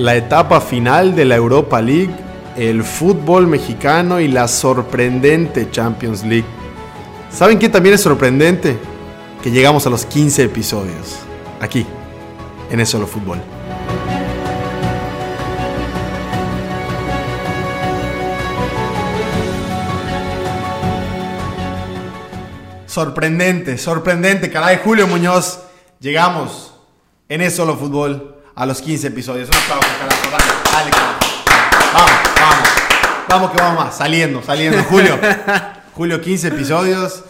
[0.00, 2.14] la etapa final de la Europa League,
[2.56, 6.46] el fútbol mexicano y la sorprendente Champions League.
[7.30, 8.78] ¿Saben qué también es sorprendente?
[9.42, 11.18] Que llegamos a los 15 episodios.
[11.60, 11.84] Aquí,
[12.70, 13.42] en Es Solo Fútbol.
[22.86, 24.80] Sorprendente, sorprendente, caray.
[24.82, 25.60] Julio Muñoz,
[26.00, 26.74] llegamos
[27.28, 29.48] en Es Solo Fútbol a los 15 episodios.
[29.48, 30.30] Un aplauso, carajo.
[30.30, 31.18] Dale, dale, carajo.
[31.94, 32.68] Vamos, vamos.
[33.28, 33.96] Vamos que vamos más.
[33.96, 34.82] Saliendo, saliendo.
[34.84, 35.18] Julio.
[35.94, 37.24] Julio, 15 episodios.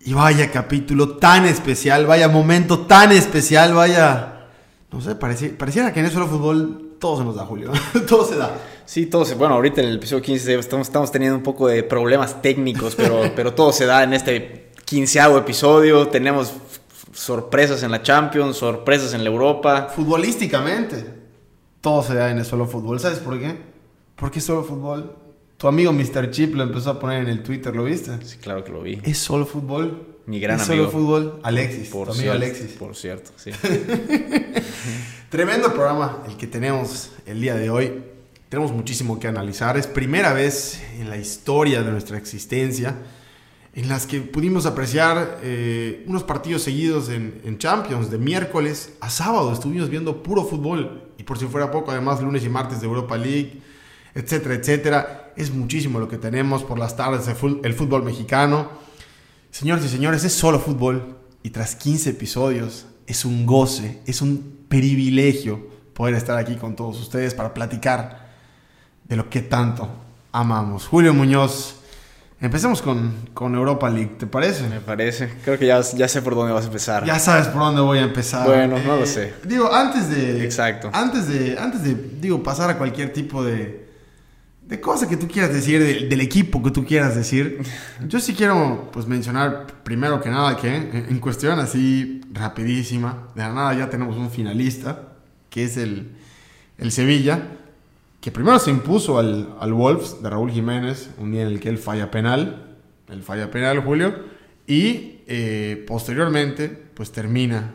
[0.00, 4.34] Y vaya capítulo tan especial, vaya momento tan especial, vaya...
[4.92, 7.72] No sé, pareci- pareciera que en Es Solo Fútbol todo se nos da, Julio.
[8.08, 8.52] todo se da.
[8.84, 11.82] Sí, todo se, bueno, ahorita en el episodio 15 estamos, estamos teniendo un poco de
[11.82, 16.06] problemas técnicos, pero, pero todo se da en este quinceavo episodio.
[16.06, 16.52] Tenemos
[17.12, 19.88] sorpresas en la Champions, sorpresas en la Europa.
[19.94, 21.04] Futbolísticamente,
[21.80, 23.00] todo se da en el solo fútbol.
[23.00, 23.56] ¿Sabes por qué?
[24.16, 25.14] Porque es solo fútbol.
[25.56, 26.30] Tu amigo Mr.
[26.30, 28.12] Chip lo empezó a poner en el Twitter, ¿lo viste?
[28.24, 29.00] Sí, claro que lo vi.
[29.02, 30.16] Es solo fútbol.
[30.26, 30.90] Mi gran es amigo.
[30.90, 31.40] solo fútbol.
[31.42, 32.72] Alexis, Por tu amigo cierto, Alexis.
[32.72, 33.50] Por cierto, sí.
[35.30, 38.02] Tremendo programa el que tenemos el día de hoy.
[38.48, 39.76] Tenemos muchísimo que analizar.
[39.76, 42.96] Es primera vez en la historia de nuestra existencia
[43.76, 49.10] en las que pudimos apreciar eh, unos partidos seguidos en, en Champions, de miércoles a
[49.10, 49.52] sábado.
[49.52, 51.02] Estuvimos viendo puro fútbol.
[51.18, 53.60] Y por si fuera poco, además lunes y martes de Europa League,
[54.14, 55.32] etcétera, etcétera.
[55.36, 58.70] Es muchísimo lo que tenemos por las tardes, el fútbol mexicano.
[59.50, 64.64] Señores y señores, es solo fútbol y tras 15 episodios es un goce, es un
[64.68, 68.30] privilegio poder estar aquí con todos ustedes para platicar
[69.04, 69.88] de lo que tanto
[70.32, 70.86] amamos.
[70.86, 71.75] Julio Muñoz,
[72.40, 74.68] empecemos con, con Europa League, ¿te parece?
[74.68, 75.32] Me parece.
[75.44, 77.04] Creo que ya, ya sé por dónde vas a empezar.
[77.04, 78.46] Ya sabes por dónde voy a empezar.
[78.46, 79.34] Bueno, no lo sé.
[79.44, 80.44] Digo, antes de.
[80.44, 80.90] Exacto.
[80.92, 81.58] Antes de.
[81.58, 83.86] Antes de, digo, pasar a cualquier tipo de.
[84.66, 87.60] De cosa que tú quieras decir, de- del equipo que tú quieras decir.
[88.08, 93.42] Yo sí quiero, pues, mencionar primero que nada que en en cuestión así rapidísima, de
[93.42, 95.02] la nada ya tenemos un finalista,
[95.50, 96.16] que es el,
[96.78, 97.44] el Sevilla,
[98.20, 101.68] que primero se impuso al, al Wolves de Raúl Jiménez, un día en el que
[101.68, 102.76] él falla penal,
[103.08, 104.14] él falla penal, Julio,
[104.66, 107.74] y eh, posteriormente, pues termina,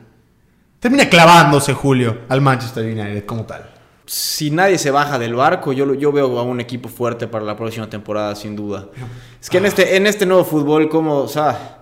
[0.79, 3.69] termina clavándose, Julio, al Manchester United como tal.
[4.05, 7.55] Si nadie se baja del barco, yo, yo veo a un equipo fuerte para la
[7.55, 8.89] próxima temporada, sin duda.
[9.39, 11.80] Es que en este, en este nuevo fútbol, como, o sea,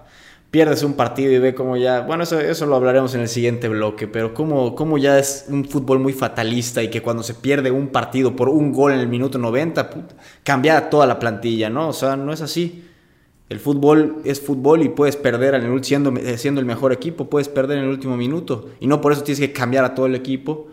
[0.52, 3.70] pierdes un partido y ve como ya, bueno, eso, eso lo hablaremos en el siguiente
[3.70, 7.90] bloque, pero como ya es un fútbol muy fatalista y que cuando se pierde un
[7.90, 11.90] partido por un gol en el minuto 90, puta, cambia toda la plantilla, ¿no?
[11.90, 12.86] O sea, no es así.
[13.50, 17.50] El fútbol es fútbol y puedes perder en el, eh, siendo el mejor equipo, puedes
[17.50, 18.70] perder en el último minuto.
[18.80, 20.68] Y no por eso tienes que cambiar a todo el equipo.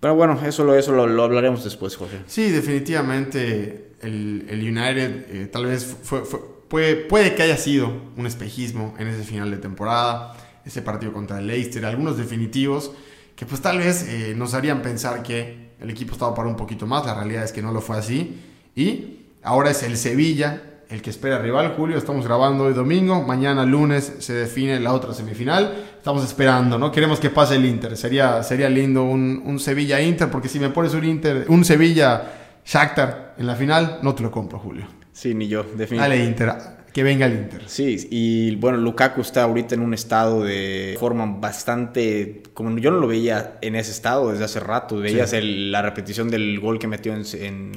[0.00, 2.18] Pero bueno, eso lo, eso lo, hablaremos después, Jorge.
[2.26, 6.24] Sí, definitivamente el, el United eh, tal vez fue-
[6.68, 11.38] puede, puede que haya sido un espejismo en ese final de temporada, ese partido contra
[11.38, 12.92] el Leicester, algunos definitivos
[13.34, 16.86] que pues tal vez eh, nos harían pensar que el equipo estaba para un poquito
[16.86, 18.40] más, la realidad es que no lo fue así
[18.74, 23.64] y ahora es el Sevilla el que espera rival, Julio, estamos grabando hoy domingo, mañana
[23.64, 26.90] lunes se define la otra semifinal, estamos esperando, ¿no?
[26.90, 30.94] Queremos que pase el Inter, sería, sería lindo un, un Sevilla-Inter, porque si me pones
[30.94, 34.97] un Inter, un Sevilla-Shakhtar en la final, no te lo compro, Julio.
[35.18, 36.44] Sí, ni yo, definitivamente.
[36.44, 36.52] Dale Inter,
[36.92, 37.62] que venga el Inter.
[37.66, 42.42] Sí, y bueno, Lukaku está ahorita en un estado de forma bastante...
[42.54, 44.96] Como yo no lo veía en ese estado desde hace rato.
[44.98, 45.36] Veías Sí.
[45.36, 47.72] el- la repetición del gol que metió en, los en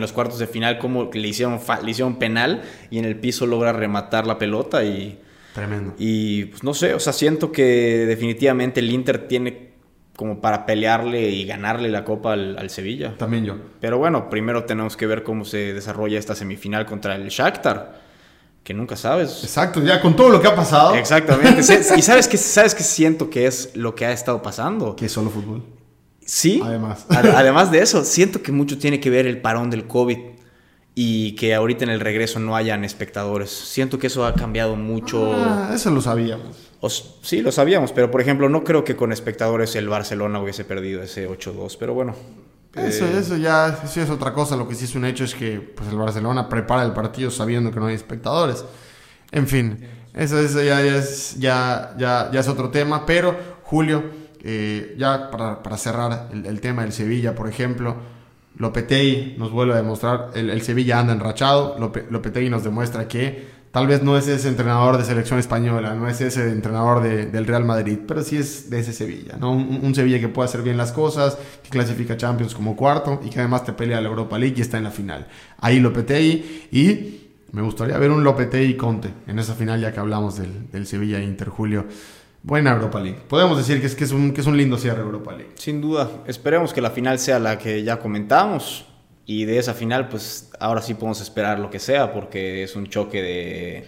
[0.00, 3.44] los cuartos de final, como le hicieron, fa- le hicieron penal y en el piso
[3.46, 5.18] logra rematar la pelota y...
[5.54, 5.94] Tremendo.
[5.98, 9.67] Y pues, no sé, o sea, siento que definitivamente el Inter tiene
[10.18, 13.14] como para pelearle y ganarle la copa al, al Sevilla.
[13.16, 13.54] También yo.
[13.80, 18.00] Pero bueno, primero tenemos que ver cómo se desarrolla esta semifinal contra el Shakhtar,
[18.64, 19.44] que nunca sabes.
[19.44, 20.96] Exacto, ya con todo lo que ha pasado.
[20.96, 21.60] Exactamente.
[21.96, 24.96] Y sabes que sabes que siento que es lo que ha estado pasando.
[24.96, 25.62] Que es solo fútbol.
[26.26, 26.60] Sí.
[26.64, 27.06] Además.
[27.10, 30.18] Ade- Además de eso, siento que mucho tiene que ver el parón del COVID
[30.96, 33.50] y que ahorita en el regreso no hayan espectadores.
[33.50, 35.32] Siento que eso ha cambiado mucho.
[35.32, 36.67] Ah, eso lo sabíamos.
[36.80, 40.40] O s- sí, lo sabíamos, pero por ejemplo, no creo que con espectadores el Barcelona
[40.40, 42.14] hubiese perdido ese 8-2, pero bueno.
[42.74, 44.56] Eso, Eh, eso ya eso es otra cosa.
[44.56, 47.72] Lo que sí es un hecho es que pues, el Barcelona prepara el partido sabiendo
[47.72, 48.64] que no hay espectadores.
[49.32, 49.84] En fin,
[50.14, 53.04] eso, eso ya, ya es, ya, ya, ya es otro tema.
[53.06, 53.34] Pero,
[53.64, 54.04] Julio,
[54.44, 57.96] eh, ya para, para cerrar el, el tema del Sevilla, por ejemplo,
[58.56, 63.57] Lopetegui nos vuelve a demostrar, el, el Sevilla anda enrachado, Lope- Lopetegui nos demuestra que
[63.70, 67.64] Tal vez no es ese entrenador de selección española, no es ese entrenador del Real
[67.64, 69.52] Madrid, pero sí es de ese Sevilla, ¿no?
[69.52, 73.40] Un, Sevilla que puede hacer bien las cosas, que clasifica Champions como cuarto y que
[73.40, 75.26] además te pelea la Europa League y está en la final.
[75.58, 80.38] Ahí Lopetegui y me gustaría ver un Lopetegui Conte en esa final ya que hablamos
[80.38, 81.86] del, Sevilla Inter Julio.
[82.42, 83.18] Buena Europa League.
[83.28, 85.52] Podemos decir que es, que, es un, que es un lindo cierre Europa League.
[85.56, 86.08] Sin duda.
[86.26, 88.87] Esperemos que la final sea la que ya comentamos.
[89.30, 92.86] Y de esa final, pues ahora sí podemos esperar lo que sea, porque es un
[92.86, 93.86] choque de,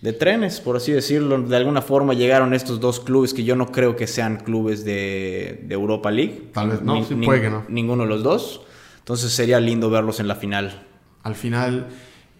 [0.00, 1.42] de trenes, por así decirlo.
[1.42, 5.66] De alguna forma llegaron estos dos clubes que yo no creo que sean clubes de,
[5.68, 6.50] Europa League.
[6.52, 7.64] Tal vez no, puede que no.
[7.68, 8.60] Ninguno de los dos.
[9.00, 10.86] Entonces sería lindo verlos en la final.
[11.24, 11.88] Al final,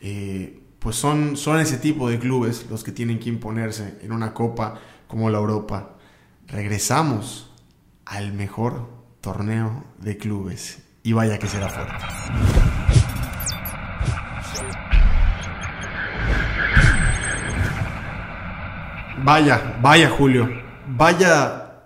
[0.00, 4.34] eh, pues son, son ese tipo de clubes los que tienen que imponerse en una
[4.34, 5.96] copa como la Europa.
[6.46, 7.50] Regresamos
[8.04, 8.88] al mejor
[9.20, 11.92] torneo de clubes y vaya que será fuerte.
[19.22, 20.50] Vaya, vaya Julio,
[20.88, 21.82] vaya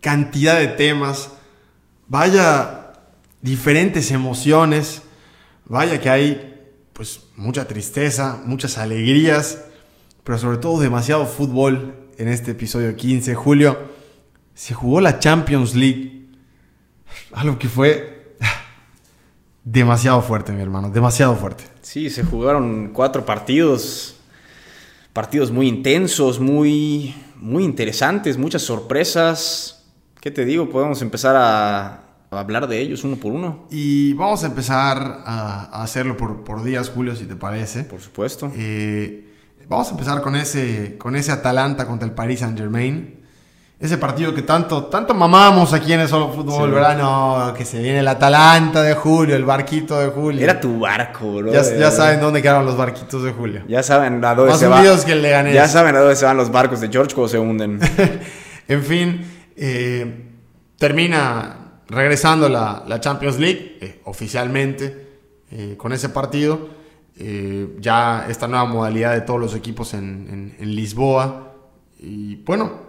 [0.00, 1.30] cantidad de temas,
[2.08, 2.92] vaya
[3.42, 5.02] diferentes emociones,
[5.64, 6.52] vaya que hay
[6.92, 9.64] pues mucha tristeza, muchas alegrías,
[10.24, 13.34] pero sobre todo demasiado fútbol en este episodio 15.
[13.34, 13.78] Julio,
[14.54, 16.28] se jugó la Champions League,
[17.32, 18.15] algo que fue
[19.66, 21.64] demasiado fuerte, mi hermano, demasiado fuerte.
[21.82, 24.16] Sí, se jugaron cuatro partidos,
[25.12, 29.84] partidos muy intensos, muy, muy interesantes, muchas sorpresas.
[30.20, 30.70] ¿Qué te digo?
[30.70, 33.66] Podemos empezar a, hablar de ellos uno por uno.
[33.70, 37.82] Y vamos a empezar a, hacerlo por, por, días, Julio, si te parece.
[37.82, 38.52] Por supuesto.
[38.54, 39.34] Eh,
[39.68, 43.15] vamos a empezar con ese, con ese Atalanta contra el Paris Saint Germain
[43.78, 46.96] ese partido que tanto, tanto mamamos aquí en el Solo Fútbol, ¿verdad?
[46.96, 50.42] No, que se viene el Atalanta de Julio, el barquito de Julio.
[50.42, 51.52] Era tu barco, bro.
[51.52, 53.64] Ya, saben dónde quedaron los barquitos de Julio.
[53.68, 54.82] Ya saben a dónde se van.
[55.04, 57.78] que le Ya saben a dónde se van los barcos de George cuando se hunden.
[58.68, 60.30] en fin, eh,
[60.78, 65.06] termina regresando la, la Champions League, eh, oficialmente,
[65.50, 66.70] eh, con ese partido.
[67.78, 71.52] ya esta nueva modalidad de todos los equipos en, en Lisboa.
[71.98, 72.86] Y bueno,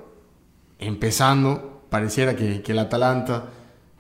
[0.80, 3.46] empezando, pareciera que, el Atalanta,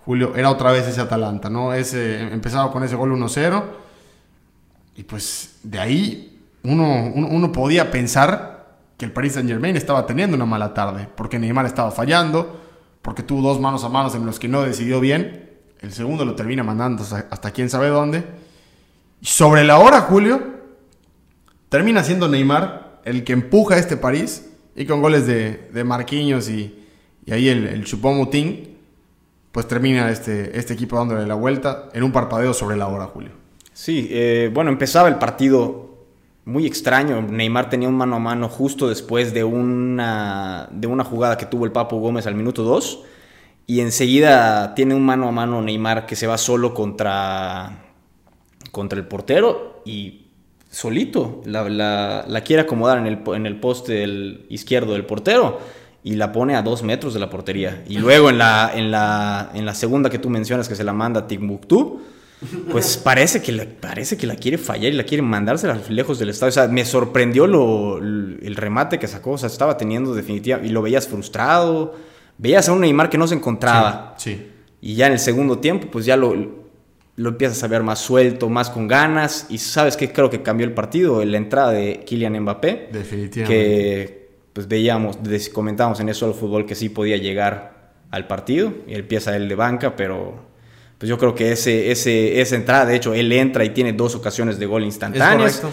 [0.05, 1.73] Julio, era otra vez ese Atalanta, ¿no?
[1.73, 3.63] Ese, empezaba con ese gol 1-0
[4.95, 10.35] y pues de ahí uno, uno, podía pensar que el Paris Saint Germain estaba teniendo
[10.35, 12.59] una mala tarde, porque Neymar estaba fallando,
[13.01, 15.47] porque tuvo dos manos a manos en los que no decidió bien,
[15.81, 18.25] el segundo lo termina mandando hasta, quién sabe dónde.
[19.21, 20.41] Y sobre la hora, Julio,
[21.69, 26.49] termina siendo Neymar el que empuja a este París y con goles de, de Marquinhos
[26.49, 26.85] y,
[27.25, 28.77] y ahí el, el Chupomoutin,
[29.51, 33.31] pues termina este, este equipo dándole la vuelta en un parpadeo sobre la hora, Julio.
[33.73, 36.05] Sí, eh, bueno, empezaba el partido
[36.45, 37.23] muy extraño.
[37.23, 41.65] Neymar tenía un mano a mano justo después de una, de una jugada que tuvo
[41.65, 43.03] el Papo Gómez al minuto 2.
[43.65, 47.83] Y enseguida tiene un mano a mano Neymar que se va solo contra,
[48.71, 50.26] contra el portero y
[50.77, 55.59] solito, la, quiere acomodar en el, en el poste del izquierdo del portero
[56.03, 57.83] y la pone a dos metros de la portería.
[57.89, 60.93] Y luego en la, en la, en la segunda que tú mencionas que se la
[60.93, 61.99] manda a Timbuktu,
[62.71, 66.29] pues parece que, la, parece que la quiere fallar y la quiere mandársela lejos del
[66.29, 66.49] estadio.
[66.49, 69.31] O sea, me sorprendió lo, el remate que sacó.
[69.31, 71.95] O sea, estaba teniendo definitiva y lo veías frustrado.
[72.37, 74.13] Veías a un Neymar que no se encontraba.
[74.17, 74.51] sí.
[74.79, 76.66] Y ya en el segundo tiempo, pues ya lo,
[77.17, 79.47] lo empiezas a ver más suelto, más con ganas.
[79.49, 82.89] Y sabes que creo que cambió el partido, la entrada de Kylian Mbappé.
[82.93, 83.43] Definitivamente.
[83.45, 85.17] Que pues veíamos,
[85.51, 88.71] comentábamos en eso el fútbol que sí podía llegar al partido.
[88.87, 90.45] Y él empieza él de banca, pero
[90.99, 94.13] pues yo creo que ese, ese, esa entrada, de hecho, él entra y tiene dos
[94.13, 95.63] ocasiones de gol instantáneas.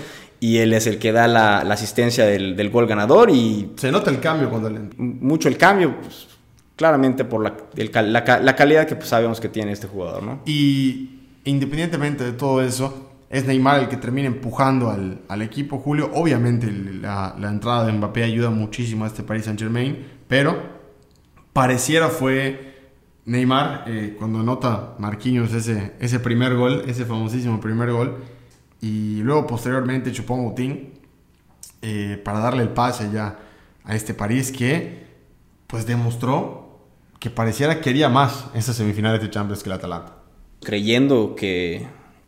[0.40, 3.30] Y él es el que da la, asistencia del, gol ganador.
[3.30, 4.96] y Se nota el cambio cuando él entra.
[4.98, 6.26] Mucho el cambio, pues,
[6.74, 7.54] claramente por la,
[8.02, 10.40] la, calidad que pues, sabemos que tiene este jugador, ¿no?
[10.46, 16.10] Y independientemente de todo eso, es Neymar el que termina empujando al, equipo, Julio.
[16.14, 20.56] Obviamente la, entrada de Mbappé ayuda muchísimo a este Paris Saint Germain, pero
[21.52, 22.92] pareciera fue
[23.24, 28.22] Neymar eh, cuando anota Marquinhos ese, ese primer gol, ese famosísimo primer gol,
[28.80, 30.76] y luego posteriormente chupó Moutinho
[31.82, 33.38] eh, para darle el pase ya
[33.82, 35.04] a este París que
[35.66, 36.86] pues demostró
[37.18, 40.23] que pareciera que quería más estas semifinales de Champions que el Atalanta
[40.64, 41.86] creyendo que,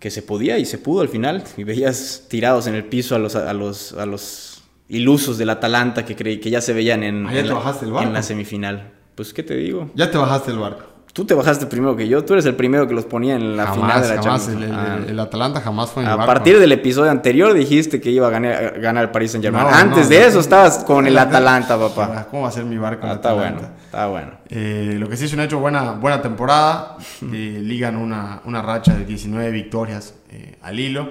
[0.09, 1.43] se podía y se pudo al final.
[1.57, 6.05] Y veías tirados en el piso a los, a los, a los ilusos del Atalanta
[6.05, 8.93] que, creí, que ya se veían en, ah, en, la, en la semifinal.
[9.17, 9.91] Pues, ¿qué te digo?
[9.97, 10.96] Ya te bajaste el barco.
[11.17, 13.69] Tú te bajaste primero que yo, tú eres el primero que los ponía en la
[13.73, 14.63] final de la jamás, Champions.
[14.65, 14.99] El, Ah.
[15.09, 16.31] el Atalanta jamás fue en el A barco.
[16.35, 19.65] partir del episodio anterior dijiste que iba a ganar, ganar el Paris Saint Germain.
[19.65, 20.27] No, Antes no, de no.
[20.27, 22.29] eso estabas con el Atalanta, papá.
[22.31, 23.07] ¿Cómo va a ser mi barco?
[23.07, 23.61] Ah, está Atalanta?
[23.61, 24.31] bueno, está bueno.
[24.51, 26.99] Eh, lo que sí es un hecho, buena, buena temporada.
[27.33, 31.09] Eh, ligan una, una racha de 19 victorias eh, al hilo.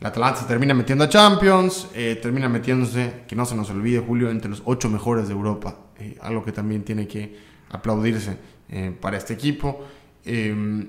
[0.00, 3.98] El Atalanta se termina metiendo a Champions, eh, termina metiéndose, que no se nos olvide,
[3.98, 5.74] Julio, entre los 8 mejores de Europa.
[5.98, 7.36] Eh, algo que también tiene que
[7.70, 8.36] aplaudirse
[8.74, 9.84] eh, para este equipo.
[10.24, 10.84] Eh,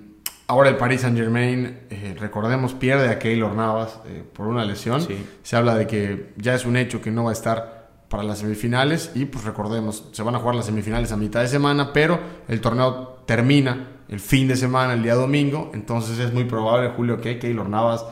[0.48, 1.82] ahora el Paris Saint Germain,
[2.20, 5.02] recordemos, pierde a Keylor Navas eh, por una lesión.
[5.02, 5.24] Sí.
[5.44, 8.40] Se habla de que ya es un hecho que no va a estar para las
[8.40, 12.20] semifinales y pues recordemos, se van a jugar las semifinales a mitad de semana, pero
[12.48, 17.22] el torneo termina el fin de semana, el día domingo, entonces es muy probable, Julio,
[17.22, 18.04] que Keylor Navas,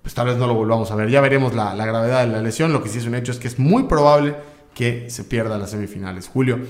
[0.00, 1.10] pues tal vez no lo volvamos a ver.
[1.10, 3.38] Ya veremos la, la gravedad de la lesión, lo que sí es un hecho es
[3.38, 4.36] que es muy probable
[4.74, 6.28] que se pierda las semifinales.
[6.28, 6.60] Julio,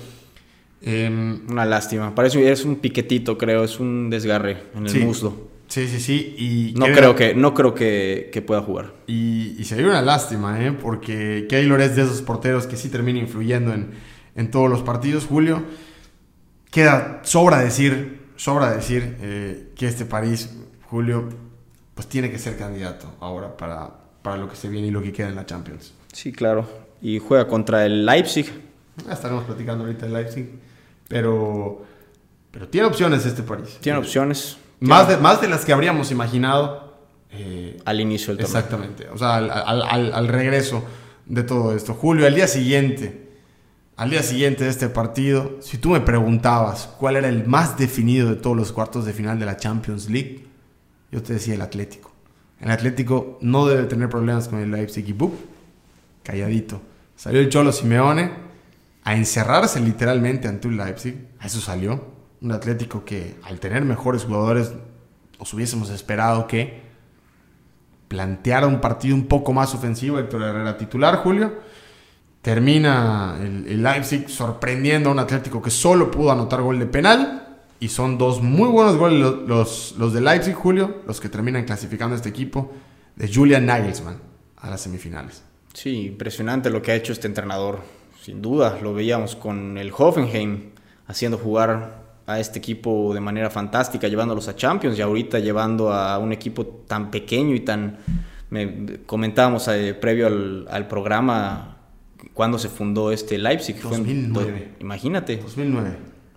[0.83, 2.15] em, Una lástima.
[2.15, 4.99] Parece es un piquetito, creo, es un desgarre en el Sí.
[5.01, 5.51] muslo.
[5.69, 8.93] sí, sí, sí, y No creo que, no creo que, que pueda jugar.
[9.07, 10.73] Y, y sería una lástima, ¿eh?
[10.73, 13.91] porque Keylor es de esos porteros que sí termina influyendo en,
[14.37, 15.25] en todos los partidos.
[15.27, 15.63] Julio,
[16.71, 20.51] queda, sobra decir, sobra decir eh, que este París,
[20.89, 21.29] Julio,
[21.95, 23.91] pues tiene que ser candidato ahora para,
[24.23, 25.95] para lo que se viene y lo que queda en la Champions.
[26.13, 26.69] Sí, claro.
[27.01, 28.47] Y juega contra el Leipzig.
[29.07, 30.51] Ya estaremos platicando ahorita de Leipzig,
[31.13, 31.83] pero,
[32.51, 33.79] pero tiene opciones este París.
[33.81, 34.57] Tiene Eh, opciones.
[34.81, 36.97] Más de, más de las que habríamos imaginado.
[37.31, 38.59] eh, Al inicio del torneo.
[38.61, 40.85] Exactamente, o sea, al, al- al- al regreso
[41.27, 41.95] de todo esto.
[41.95, 43.31] Julio, al día siguiente,
[43.97, 48.29] al día siguiente de este partido, si tú me preguntabas cuál era el más definido
[48.29, 50.47] de todos los cuartos de final de la Champions League,
[51.11, 52.11] yo te decía el Atlético.
[52.61, 55.33] El Atlético no debe tener problemas con el Leipzig y ¡bup!
[56.23, 56.81] calladito.
[57.17, 58.31] Salió el Cholo Simeone
[59.05, 61.29] a encerrarse literalmente ante un Leipzig.
[61.39, 62.13] A eso salió.
[62.41, 64.73] Un Atlético que al tener mejores jugadores
[65.39, 66.83] nos hubiésemos esperado que
[68.09, 70.19] planteara un partido un poco más ofensivo.
[70.19, 71.53] Héctor Herrera titular, Julio.
[72.43, 77.39] Termina el, el Leipzig sorprendiendo a un Atlético que solo pudo anotar gol de penal.
[77.79, 81.65] Y son dos muy buenos goles los, los, los de Leipzig, Julio, los que terminan
[81.65, 82.73] clasificando a este equipo
[83.17, 84.19] de Julian Nagelsmann
[84.57, 85.43] a las semifinales.
[85.75, 87.81] Sí, impresionante lo que ha hecho este entrenador.
[88.23, 90.71] Sin duda, lo veíamos con el Hoffenheim
[91.07, 96.19] haciendo jugar a este equipo de manera fantástica, llevándolos a Champions y ahorita llevando a
[96.19, 97.99] un equipo tan pequeño y tan...
[98.51, 101.79] Me, comentábamos eh, previo al, al programa
[102.35, 103.77] cuando se fundó este Leipzig.
[103.81, 104.53] Fue en 2009.
[104.79, 105.91] do- imagínate, 2009.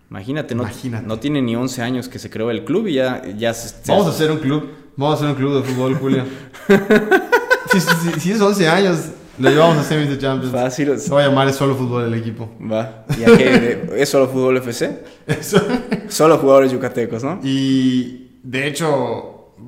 [0.09, 1.05] imagínate no, Imagínate.
[1.05, 3.91] no tiene ni 11 años que se creó el club y ya, ya se, se-
[3.91, 4.69] Vamos a hacer un club.
[4.95, 6.23] Vamos a hacer un club de fútbol, Julio.
[7.71, 10.51] si, si- si es 11 años, lo llevamos a semis de Champions.
[10.53, 10.97] Fácil.
[10.99, 12.49] Se va a llamar Es Solo Fútbol el equipo.
[12.61, 13.05] Va.
[13.17, 13.89] ¿Y a qué?
[13.97, 15.03] ¿Es solo fútbol FC?
[15.27, 15.61] Eso.
[16.07, 17.39] Solo jugadores yucatecos, ¿no?
[17.43, 19.53] Y de hecho.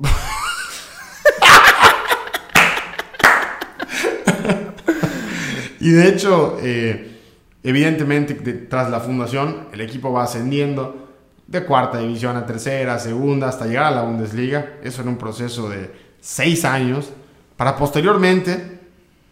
[5.80, 7.18] y de hecho, eh,
[7.62, 11.08] evidentemente, de- tras la fundación, el equipo va ascendiendo
[11.46, 14.74] de cuarta división a tercera, segunda, hasta llegar a la Bundesliga.
[14.82, 17.10] Eso en un proceso de seis años.
[17.56, 18.77] Para posteriormente,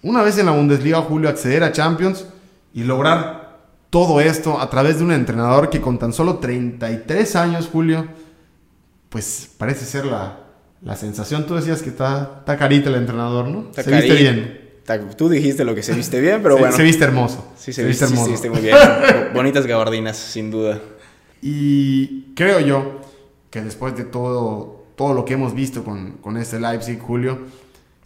[0.09, 2.27] una vez en la Bundesliga, Julio, acceder a Champions
[2.75, 3.59] y lograr
[3.91, 8.07] todo esto a través de un entrenador que con tan solo 33 años, Julio,
[9.09, 10.41] pues parece ser la,
[10.83, 11.47] la sensación.
[11.47, 13.67] Tú decías que está, está carita el entrenador, ¿no?
[13.71, 14.61] Está se viste bien.
[14.79, 16.77] está- Tú dijiste lo que se viste bien, pero se, bueno.
[16.77, 17.53] se viste hermoso.
[17.57, 18.77] Sí, se, viste, sí, se viste muy bien.
[19.35, 20.81] Bonitas gabardinas, sin duda.
[21.43, 23.01] Y creo yo
[23.51, 27.39] que después de todo, todo lo que hemos visto con, con este Leipzig, Julio,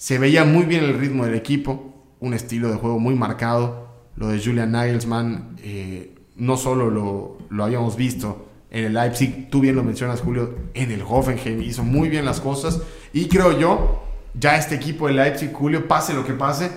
[0.01, 3.87] se veía muy bien el ritmo del equipo, un estilo de juego muy marcado.
[4.17, 9.61] Lo de Julian Nagelsmann, eh, no solo lo, lo habíamos visto en el Leipzig, tú
[9.61, 12.81] bien lo mencionas, Julio, en el Hoffenheim hizo muy bien las cosas.
[13.13, 14.03] Y creo yo,
[14.33, 16.71] ya este equipo de Leipzig, Julio, pase lo que pase,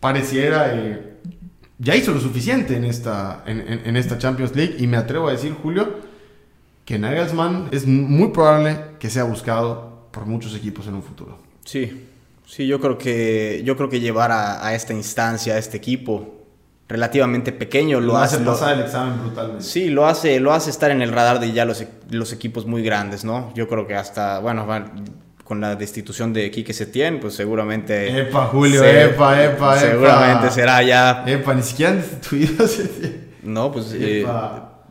[0.00, 0.72] pareciera...
[0.74, 1.18] eh,
[1.82, 5.28] ya hizo lo suficiente en esta, en, en- en esta Champions League y me atrevo
[5.28, 5.96] a decir, Julio,
[6.86, 11.38] que Nagelsmann es muy probable que sea buscado por muchos equipos en un futuro.
[11.64, 12.06] Sí,
[12.50, 16.36] sí, yo creo que, yo creo que llevar a, a esta instancia, a este equipo
[16.88, 19.62] relativamente pequeño, lo, hace, lo- pasar el examen brutalmente.
[19.64, 22.66] Sí, lo hace, lo hace estar en el radar de ya los, e- los equipos
[22.66, 23.52] muy grandes, ¿no?
[23.54, 24.66] Yo creo que hasta, bueno,
[25.44, 28.20] con la destitución de Quique Setién, pues seguramente...
[28.22, 30.50] Epa, Julio, se- epa, epa, Seguramente epa.
[30.54, 31.24] será ya...
[31.26, 34.26] Epa, ni siquiera han destituido ese- No, pues, eh,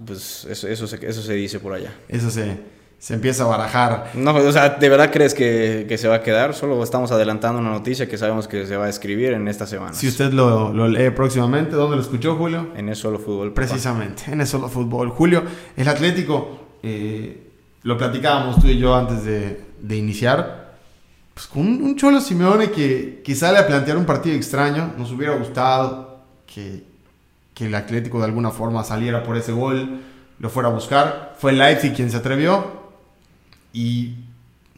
[0.06, 1.92] pues eso, eso, se, eso se dice por allá.
[2.08, 2.58] Eso se,
[3.00, 4.12] se empieza a barajar.
[4.14, 6.54] No, o sea, ¿de verdad crees que, que se va a quedar?
[6.54, 9.94] Solo estamos adelantando una noticia que sabemos que se va a escribir en esta semana.
[9.94, 12.68] Si usted lo, lo lee próximamente, ¿dónde lo escuchó, Julio?
[12.76, 13.54] En eso solo fútbol.
[13.54, 13.68] papá.
[13.68, 15.10] Precisamente, en eso lo fútbol.
[15.12, 15.44] Julio,
[15.78, 17.52] el Atlético eh,
[17.84, 20.76] lo platicábamos tú y yo antes de, de iniciar,
[21.34, 25.10] pues con un, un Cholo Simeone que, que sale a plantear un partido extraño, nos
[25.14, 26.84] hubiera gustado que,
[27.54, 30.02] que el Atlético de alguna forma saliera por ese gol,
[30.38, 31.36] lo fuera a buscar.
[31.38, 32.79] Fue el Leipzig quien se atrevió.
[33.74, 34.16] Y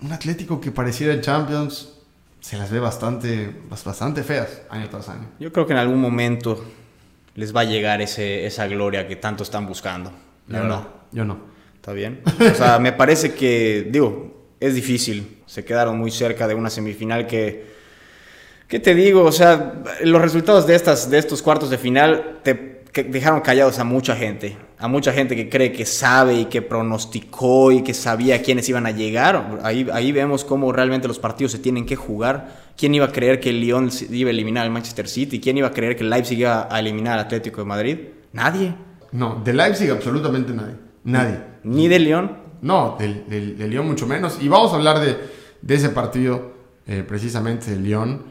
[0.01, 1.93] un Atlético que pareciera en Champions
[2.39, 5.29] se las ve bastante, bastante feas año tras año.
[5.39, 6.63] Yo creo que en algún momento
[7.35, 10.11] les va a llegar ese, esa gloria que tanto están buscando.
[10.47, 10.81] La Yo verdad.
[10.81, 11.37] no, yo no.
[11.75, 12.21] ¿Está bien?
[12.51, 15.41] O sea, me parece que, digo, es difícil.
[15.45, 17.65] Se quedaron muy cerca de una semifinal que,
[18.67, 19.23] ¿qué te digo?
[19.23, 22.53] O sea, los resultados de, estas, de estos cuartos de final te
[22.91, 24.57] que dejaron callados a mucha gente.
[24.77, 28.85] A mucha gente que cree que sabe y que pronosticó y que sabía quiénes iban
[28.85, 29.59] a llegar.
[29.63, 32.71] Ahí, ahí vemos cómo realmente los partidos se tienen que jugar.
[32.75, 35.39] ¿Quién iba a creer que el Lyon iba a eliminar al Manchester City?
[35.39, 37.97] ¿Quién iba a creer que el Leipzig iba a eliminar al Atlético de Madrid?
[38.33, 38.73] Nadie.
[39.11, 40.75] No, de Leipzig absolutamente nadie.
[41.03, 41.39] Nadie.
[41.63, 42.37] Ni de Lyon.
[42.61, 44.39] No, del, del, del Lyon mucho menos.
[44.41, 45.17] Y vamos a hablar de,
[45.61, 46.53] de ese partido,
[46.87, 48.23] eh, precisamente del Lyon,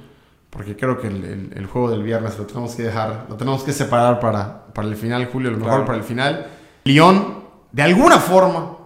[0.51, 3.63] porque creo que el, el- el juego del viernes lo tenemos que dejar, lo tenemos
[3.63, 5.87] que separar para, para el final, Julio, lo mejor Claro.
[5.87, 6.47] para el final.
[6.85, 8.79] Lyon, de alguna forma,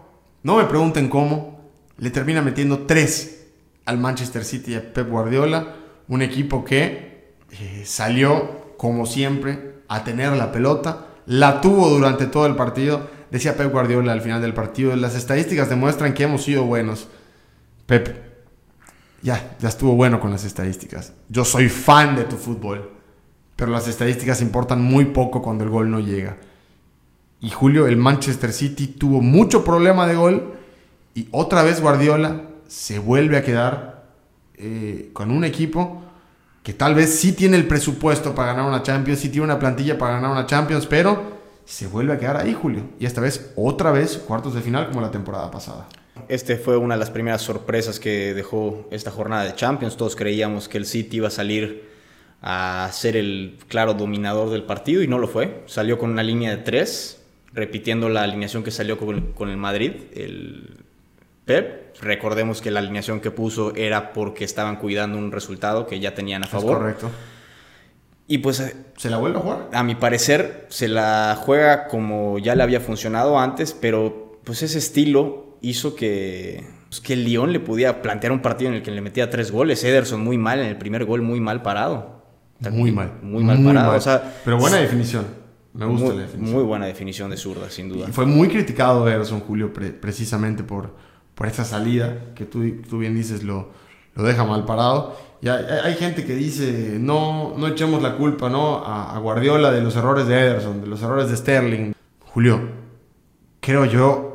[0.42, 1.60] no me pregunten cómo,
[1.96, 3.46] le termina metiendo tres
[3.86, 5.76] al Manchester City a Pep Guardiola,
[6.08, 12.46] un equipo que eh, salió, como siempre, a tener la pelota, la tuvo durante todo
[12.46, 13.08] el partido.
[13.30, 17.08] Decía Pep Guardiola al final del partido, las estadísticas demuestran que hemos sido buenos.
[17.86, 18.23] Pep,
[19.24, 21.14] ya, ya estuvo bueno con las estadísticas.
[21.30, 22.90] Yo soy fan de tu fútbol,
[23.56, 26.36] pero las estadísticas importan muy poco cuando el gol no llega.
[27.40, 30.54] Y Julio, el Manchester City tuvo mucho problema de gol
[31.14, 34.04] y otra vez Guardiola se vuelve a quedar
[34.56, 36.02] eh, con un equipo
[36.62, 39.96] que tal vez sí tiene el presupuesto para ganar una Champions, sí tiene una plantilla
[39.96, 42.90] para ganar una Champions, pero se vuelve a quedar ahí, Julio.
[42.98, 45.86] Y esta vez, otra vez, cuartos de final como la temporada pasada.
[46.34, 49.96] Este fue una de las primeras sorpresas que dejó esta jornada de Champions.
[49.96, 51.88] Todos creíamos que el City iba a salir
[52.42, 55.62] a ser el claro dominador del partido y no lo fue.
[55.66, 57.22] Salió con una línea de tres,
[57.52, 60.76] repitiendo la alineación que salió con, con el Madrid, el
[61.44, 61.94] Pep.
[62.00, 66.42] Recordemos que la alineación que puso era porque estaban cuidando un resultado que ya tenían
[66.42, 66.78] a Es favor.
[66.78, 67.10] correcto.
[68.26, 69.68] Y pues eh, ¿Se la vuelve a jugar?
[69.72, 74.78] a mi parecer se la juega como ya le había funcionado antes, pero pues ese
[74.78, 78.90] estilo hizo que, pues, que el Lyon le podía plantear un partido en el que
[78.90, 79.82] le metía tres goles.
[79.84, 82.22] Ederson muy mal en el primer gol, muy mal parado.
[82.70, 83.12] Muy mal.
[83.22, 83.96] Muy mal parado.
[83.96, 85.26] O sea, Pero buena definición.
[85.72, 86.54] Me gusta muy, la definición.
[86.54, 88.06] muy buena definición de zurda, sin duda.
[88.08, 90.94] Y fue muy criticado Ederson Julio pre- precisamente por,
[91.34, 93.70] por esa salida que tú, tú bien dices lo,
[94.14, 95.16] lo deja mal parado.
[95.42, 98.84] Y hay, hay- hay gente que dice, no, no echemos la culpa ¿no?
[98.86, 101.92] A, a Guardiola de los errores de Ederson, de los errores de Sterling.
[102.32, 102.60] Julio,
[103.60, 104.33] creo yo,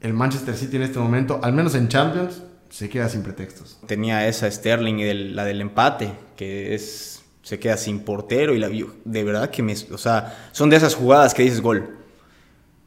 [0.00, 3.78] el Manchester City en este momento, al menos en Champions, se queda sin pretextos.
[3.86, 8.58] Tenía esa Sterling y del- la del empate, que es se queda sin portero y
[8.58, 11.90] la vio- de verdad que me, o sea, son de esas jugadas que dices gol.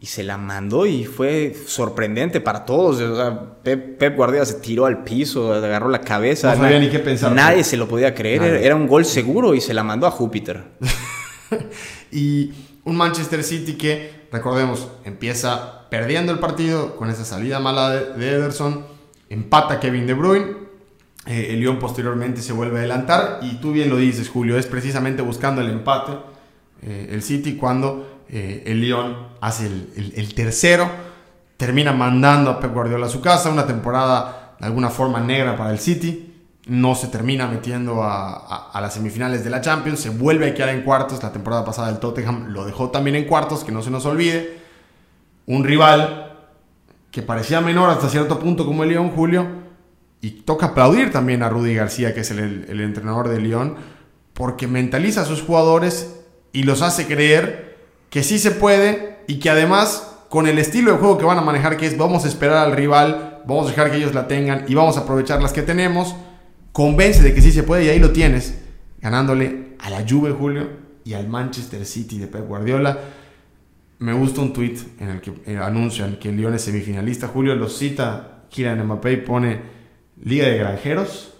[0.01, 2.99] Y se la mandó y fue sorprendente para todos.
[3.01, 6.55] O sea, Pep, Pep Guardiola se tiró al piso, agarró la cabeza.
[6.55, 7.31] No sabía ni qué pensar.
[7.33, 8.41] Nadie se lo podía creer.
[8.41, 8.65] Nadie.
[8.65, 10.63] Era un gol seguro y se la mandó a Júpiter.
[12.11, 12.51] Y
[12.85, 18.31] un Manchester City que, recordemos, empieza perdiendo el partido con esa salida mala de, de
[18.31, 18.85] Ederson,
[19.29, 20.69] empata Kevin De Bruyne,
[21.25, 24.65] eh, el Lyon posteriormente se vuelve a adelantar y tú bien lo dices, Julio, es
[24.67, 26.13] precisamente buscando el empate
[26.81, 30.89] eh, el City cuando eh, el Lyon hace el- el tercero,
[31.57, 35.71] termina mandando a Pep Guardiola a su casa, una temporada de alguna forma negra para
[35.71, 36.28] el City,
[36.65, 40.83] no se termina metiendo a, las semifinales de la Champions, se vuelve a quedar en
[40.83, 44.05] cuartos, la temporada pasada el Tottenham lo dejó también en cuartos, que no se nos
[44.05, 44.59] olvide,
[45.45, 46.37] un rival
[47.11, 49.47] que parecía menor hasta cierto punto como el Lyon, Julio,
[50.21, 53.75] y toca aplaudir también a Rudy García, que es el, el entrenador de Lyon,
[54.33, 56.19] porque mentaliza a sus jugadores
[56.51, 57.77] y los hace creer
[58.09, 61.41] que sí se puede y que además con el estilo de juego que van a
[61.41, 64.65] manejar, que es vamos a esperar al rival, vamos a dejar que ellos la tengan
[64.67, 66.15] y vamos a aprovechar las que tenemos,
[66.79, 68.57] convence de que sí se puede y ahí lo tienes,
[69.01, 70.69] ganándole a la Juve Julio
[71.03, 72.97] y al Manchester City de Pep Guardiola.
[73.97, 77.27] Me gusta un tweet en el que eh, anuncian que el Lyon es semifinalista.
[77.27, 79.59] Julio lo cita, Kylian Mbappé y pone
[80.23, 81.33] Liga de Granjeros,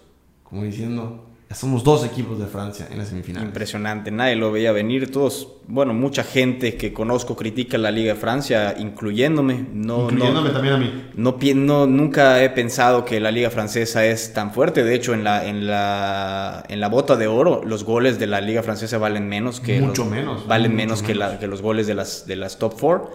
[0.43, 3.43] como diciendo, somos dos equipos de Francia en la semifinal.
[3.43, 5.11] Impresionante, nadie lo veía venir.
[5.11, 9.65] Todos, bueno, mucha gente que conozco critica la Liga de Francia, incluyéndome.
[9.73, 11.05] No, no- Incluyéndome también a mí.
[11.15, 14.83] No, no- nunca he pensado que la liga francesa es tan fuerte.
[14.83, 18.41] De hecho, en la, en la, en la bota de oro, los goles de la
[18.41, 21.31] liga francesa valen menos que Mucho los- menos, Valen mucho menos, que, menos.
[21.33, 23.09] la- que los goles de las, de las top four.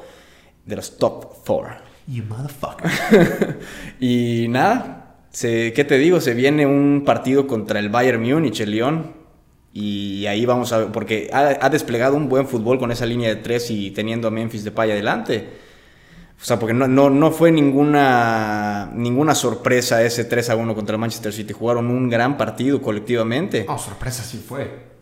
[0.67, 1.69] De las top four.
[2.09, 3.59] You motherfucker.
[4.01, 5.04] y nada,
[5.35, 6.21] se, ¿qué te digo?
[6.21, 9.13] Se viene un partido contra el Bayern Múnich, el Lyon.
[9.73, 13.37] Y ahí vamos a ver, porque ha, desplegado un buen fútbol con esa línea de
[13.37, 15.49] tres y teniendo a Memphis de paya adelante.
[16.41, 20.95] O sea, porque no, no, no, fue ninguna, ninguna sorpresa ese 3 a 1 contra
[20.95, 21.53] el Manchester City.
[21.53, 23.65] Jugaron un gran partido colectivamente.
[23.67, 24.94] No, sorpresa sí fue.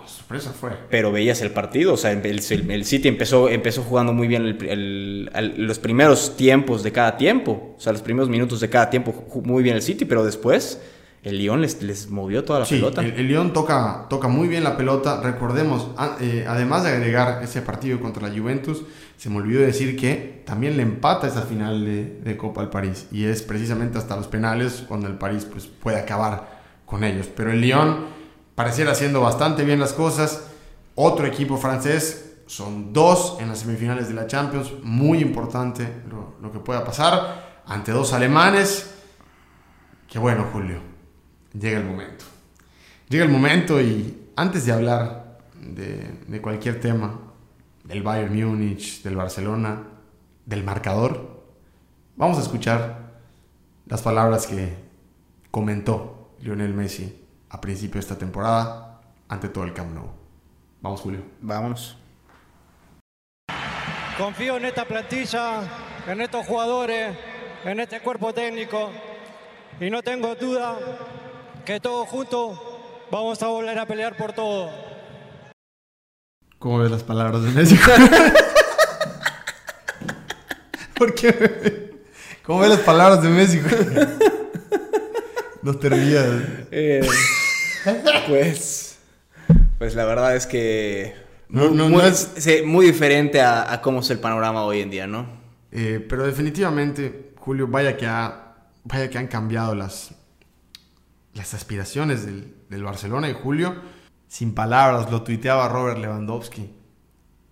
[0.00, 0.70] No, sorpresa fue.
[0.90, 1.94] Pero veías el partido.
[1.94, 6.82] O sea, el, el City empezó, empezó jugando muy bien el, el, los primeros tiempos
[6.82, 7.74] de cada tiempo.
[7.76, 10.80] O sea, los primeros minutos de cada tiempo muy bien el City, pero después
[11.22, 13.00] el Lyon les, les movió toda la sí, pelota.
[13.00, 15.20] El, el Lyon toca, toca muy bien la pelota.
[15.20, 15.88] Recordemos,
[16.20, 18.84] eh, además de agregar ese partido contra la Juventus,
[19.16, 23.08] se me olvidó decir que también le empata esa final de, de, Copa al París.
[23.10, 27.28] Y es precisamente hasta los penales cuando el París pues, puede acabar con ellos.
[27.34, 28.15] Pero el Lyon
[28.56, 30.48] pareciera haciendo bastante bien las cosas.
[30.96, 34.72] Otro equipo francés, son dos en las semifinales de la Champions.
[34.82, 36.02] Muy importante
[36.40, 38.94] lo, que pueda pasar ante dos alemanes.
[40.08, 40.80] Que bueno, Julio,
[41.52, 42.24] llega el momento.
[43.08, 47.20] Llega el momento y antes de hablar de, de cualquier tema,
[47.84, 49.82] del Bayern Múnich, del Barcelona,
[50.44, 51.44] del marcador,
[52.16, 53.12] vamos a escuchar
[53.86, 54.74] las palabras que
[55.50, 57.25] comentó Lionel Messi
[57.56, 60.10] a principio de esta temporada ante todo el Camp Nou.
[60.82, 61.22] Vamos, Julio.
[61.40, 61.96] Vámonos.
[64.18, 65.62] Confío en esta plantilla,
[66.06, 67.16] en estos jugadores,
[67.64, 68.90] en este cuerpo técnico
[69.80, 70.76] y no tengo duda
[71.64, 72.60] que todos juntos
[73.10, 74.70] vamos a volver a pelear por todo.
[76.58, 77.78] ¿Cómo ves las palabras de Messi?
[80.94, 82.04] ¿Por qué?
[82.42, 83.62] ¿Cómo ves las palabras de Messi?
[85.62, 86.26] No te rías.
[86.70, 87.00] Eh,
[88.28, 88.98] pues,
[89.78, 91.14] pues la verdad es que
[91.48, 94.90] No, no, muy, no es- muy diferente a, a cómo es el panorama hoy en
[94.90, 95.26] día, ¿no?
[95.72, 100.10] Eh, pero definitivamente, Julio, vaya que, ha, vaya que han cambiado las,
[101.34, 103.74] las aspiraciones del, del Barcelona y Julio.
[104.28, 106.70] Sin palabras, lo tuiteaba Robert Lewandowski.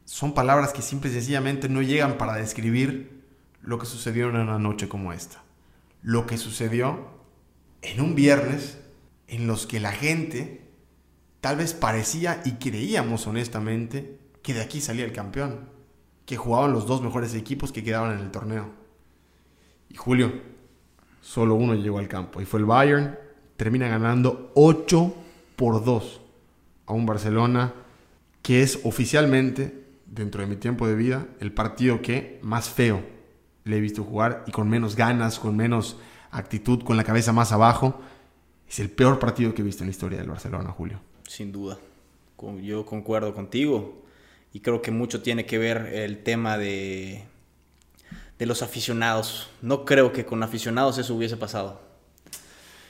[0.04, 3.22] Son palabras que simple y sencillamente no llegan para describir
[3.62, 5.42] lo que sucedió en una noche como esta.
[6.02, 7.08] Lo que sucedió
[7.82, 8.78] en un viernes
[9.34, 10.62] en los que la gente
[11.40, 15.68] tal vez parecía y creíamos honestamente que de aquí salía el campeón,
[16.26, 18.70] que jugaban los dos mejores equipos que quedaban en el torneo.
[19.90, 20.32] Y Julio,
[21.20, 23.18] solo uno llegó al campo y fue el Bayern,
[23.56, 25.14] termina ganando 8
[25.56, 26.20] por 2
[26.86, 27.74] a un Barcelona
[28.42, 33.02] que es oficialmente, dentro de mi tiempo de vida, el partido que más feo
[33.64, 35.96] le he visto jugar y con menos ganas, con menos
[36.30, 38.00] actitud, con la cabeza más abajo.
[38.74, 40.98] Es el peor partido que he visto en la historia del Barcelona, Julio.
[41.28, 41.78] Sin duda.
[42.60, 44.02] Yo concuerdo contigo.
[44.52, 47.22] Y creo que mucho tiene que ver el tema de,
[48.36, 49.48] de los aficionados.
[49.62, 51.80] No creo que con aficionados eso hubiese pasado.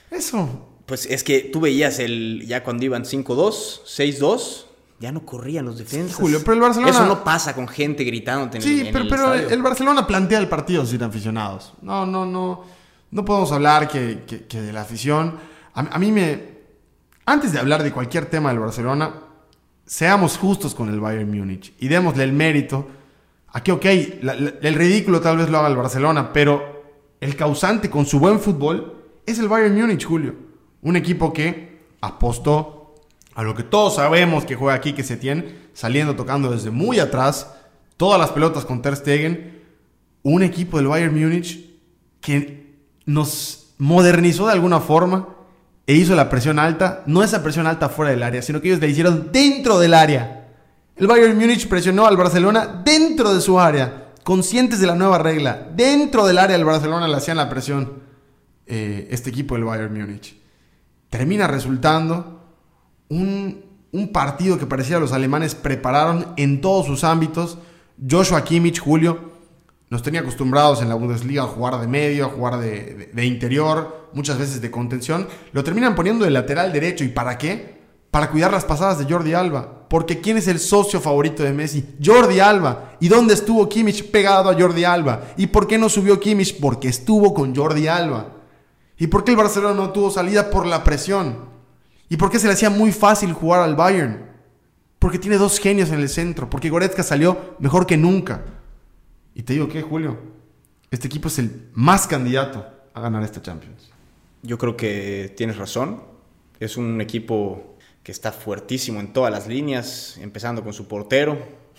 [0.09, 4.65] Eso, Pues es que tú veías el ya cuando iban 5-2, 6-2,
[4.99, 6.15] ya no corrían los defensas.
[6.15, 9.09] Julio, pero el Barcelona- Eso no pasa con gente gritándote en Sí, en pero, el
[9.09, 11.73] pero el Barcelona plantea el partido sin aficionados.
[11.83, 12.63] No, no, no.
[13.11, 15.53] No podemos hablar que, que- que de la afición.
[15.75, 16.55] A, mí me.
[17.25, 19.13] Antes de hablar de cualquier tema del Barcelona,
[19.85, 22.87] seamos justos con el Bayern Múnich y démosle el mérito
[23.49, 26.83] a que, ok, el ridículo tal vez lo haga el Barcelona, pero
[27.19, 30.35] el causante con su buen fútbol es el Bayern Múnich, Julio.
[30.81, 32.95] Un equipo que apostó
[33.33, 36.99] a lo que todos sabemos que juega aquí, que se tiene, saliendo tocando desde muy
[36.99, 37.53] atrás,
[37.97, 39.61] todas las pelotas con Ter Stegen.
[40.23, 41.69] Un equipo del Bayern Múnich
[42.21, 45.34] que nos modernizó de alguna forma
[45.87, 48.81] e hizo la presión alta, no esa presión alta fuera del área, sino que ellos
[48.81, 50.47] la hicieron dentro del área.
[50.95, 55.67] El Bayern Múnich presionó al Barcelona dentro de su área, conscientes de la nueva regla.
[55.75, 58.01] Dentro del área del Barcelona le hacían la presión
[58.65, 60.35] eh, este equipo del Bayern Múnich.
[61.09, 62.41] Termina resultando
[63.09, 67.59] un, un partido que parecía los alemanes prepararon en todos sus ámbitos.
[68.09, 69.34] Joshua Kimmich, Julio,
[69.95, 74.37] nos tenía acostumbrados en la Bundesliga a jugar de medio, a jugar de, interior, muchas
[74.37, 75.25] veces de contención.
[75.53, 77.05] Lo terminan poniendo de lateral derecho.
[77.05, 77.79] ¿Y para qué?
[78.11, 79.87] Para cuidar las pasadas de Jordi Alba.
[79.87, 81.95] Porque ¿quién es el socio favorito de Messi?
[82.03, 82.97] Jordi Alba.
[82.99, 85.27] ¿Y dónde estuvo Kimmich pegado a Jordi Alba?
[85.37, 86.59] ¿Y por qué no subió Kimmich?
[86.59, 88.33] Porque estuvo con Jordi Alba.
[88.97, 90.49] ¿Y por qué el Barcelona no tuvo salida?
[90.49, 91.37] Por la presión.
[92.09, 94.29] ¿Y por qué se le hacía muy fácil jugar al Bayern?
[94.99, 96.49] Porque tiene dos genios en el centro.
[96.49, 98.43] Porque Goretzka salió mejor que nunca.
[99.35, 100.17] Y te digo que, Julio,
[100.89, 103.91] este equipo es el más candidato a ganar esta Champions.
[104.41, 106.01] Yo creo que tienes razón.
[106.59, 111.37] Es un equipo que está fuertísimo en todas las líneas, empezando con su portero.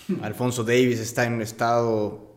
[0.23, 2.37] Alfonso Davis está en un estado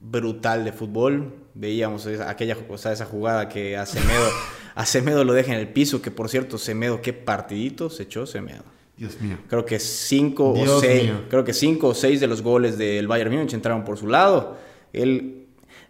[0.00, 1.34] brutal de fútbol.
[1.52, 4.28] Veíamos aquella, o sea, esa jugada que a Semedo,
[4.74, 8.26] a Semedo lo deja en el piso, que por cierto, Semedo, qué partidito se echó
[8.26, 8.64] Semedo.
[8.96, 9.38] Dios mío.
[9.48, 13.34] Creo que cinco o seis, creo que cinco o seis de los goles del Bayern
[13.34, 14.56] Múnich entraron por su lado.
[14.92, 15.44] Él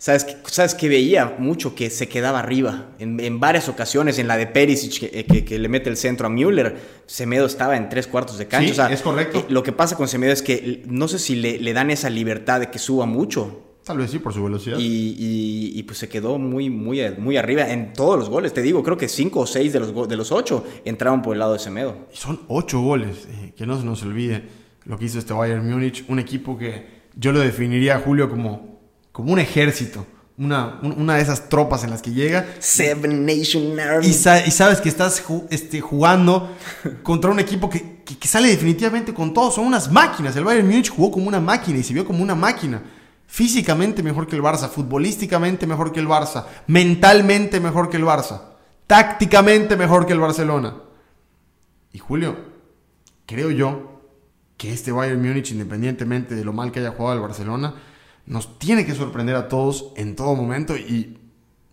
[0.05, 2.89] ¿Sabes, ¿Sabes que veía mucho que se quedaba arriba?
[2.99, 7.47] En, varias ocasiones, en la de Perisic, que, le mete el centro a Müller, Semedo
[7.47, 8.93] estaba en tres cuartos de cancha.
[8.93, 9.39] es correcto.
[9.39, 12.61] Eh, lo que pasa con Semedo es que no sé si le, dan esa libertad
[12.61, 13.63] de que suba mucho.
[13.85, 14.79] Tal vez sí, por su velocidad.
[14.81, 18.55] Y, pues se quedó muy, muy, muy arriba en todos los goles.
[18.55, 21.41] Te digo, creo que cinco o seis de los, de los ocho entraron por el
[21.41, 21.97] lado de Semedo.
[22.13, 24.43] Y son ocho goles, eh, que no se nos olvide
[24.85, 26.05] lo que hizo este Bayern Múnich.
[26.09, 28.75] Un equipo que yo lo definiría, Julio, como
[29.15, 30.05] como un ejército.
[30.37, 32.45] Una, una, de esas tropas en las que llega.
[32.59, 34.09] Seven Nation Army.
[34.09, 36.51] Y, sabes que estás este, jugando
[37.05, 39.53] contra un equipo que, sale definitivamente con todo.
[39.53, 40.35] Son unas máquinas.
[40.35, 42.83] El Bayern Múnich jugó como una máquina y se vio como una máquina.
[43.35, 48.43] Físicamente mejor que el Barça, futbolísticamente mejor que el Barça, mentalmente mejor que el Barça,
[48.87, 50.77] tácticamente mejor que el Barcelona.
[51.93, 52.37] Y Julio,
[53.27, 54.03] creo yo
[54.57, 57.75] que este Bayern Múnich, independientemente de lo mal que haya jugado el Barcelona,
[58.25, 60.77] nos tiene que sorprender a todos en todo momento.
[60.77, 61.19] Y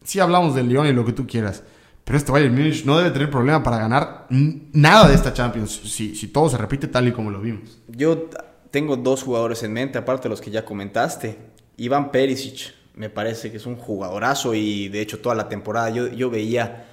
[0.04, 1.62] sí hablamos del Lyon y lo que tú quieras.
[2.04, 6.16] Pero este Bayern Munich no debe tener problema para ganar nada de esta Champions si,
[6.16, 7.80] si todo se repite tal y como lo vimos.
[7.88, 8.30] Yo
[8.72, 11.51] tengo dos jugadores en mente, aparte de los que ya comentaste.
[11.82, 16.08] Iván Perisic, me parece que es un jugadorazo y de hecho toda la temporada yo,
[16.10, 16.86] yo veía,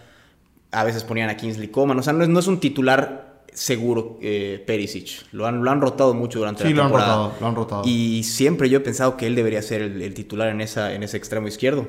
[0.71, 4.19] a veces ponían a Kingsley Coman, o sea, no es, no es un titular seguro
[4.23, 5.27] eh, Perisic.
[5.33, 6.89] Lo han, lo han rotado mucho durante la temporada.
[6.89, 7.83] Sí, lo han rotado, lo han rotado.
[7.85, 11.19] Y siempre yo he pensado que él debería ser el, titular en, esa, en ese
[11.19, 11.87] extremo izquierdo.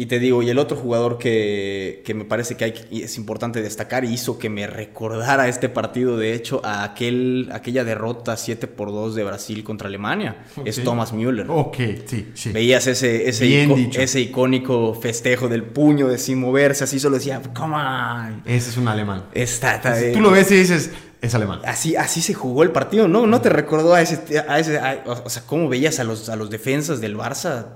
[0.00, 4.04] Y te digo, y el otro jugador que, me parece que hay, es importante destacar
[4.04, 8.92] y hizo que me recordara este partido, de hecho, a aquel, aquella derrota 7 por
[8.92, 11.46] 2 de Brasil contra Alemania, es Thomas Müller.
[11.48, 12.52] Ok, sí, sí.
[12.52, 13.66] Veías ese, ese,
[14.00, 18.42] ese icónico festejo del puño de sin moverse, así solo decía, come on.
[18.44, 19.24] Ese es un alemán.
[19.34, 19.82] Está,
[20.12, 21.60] Tú lo ves y dices, es alemán.
[21.64, 23.26] Así, así se jugó el partido, ¿no?
[23.26, 26.48] ¿No te recordó a ese, a ese o sea, cómo veías a los, a los
[26.48, 27.66] defensas del Barça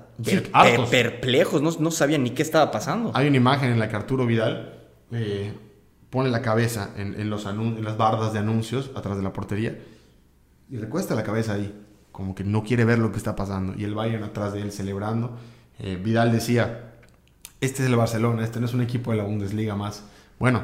[0.90, 3.10] perplejos, no, no, sabían ni qué estaba pasando?
[3.14, 5.52] Hay una imagen en la que Arturo Vidal eh,
[6.10, 9.76] pone la cabeza en, los en las bardas de anuncios atrás de la portería
[10.70, 11.74] y recuesta la cabeza ahí,
[12.12, 13.74] como que no quiere ver lo que está pasando.
[13.76, 15.36] Y el Bayern atrás de él celebrando.
[15.80, 16.92] Eh, Vidal decía,
[17.60, 20.04] este es el Barcelona, este no es un equipo de la Bundesliga más.
[20.38, 20.62] Bueno,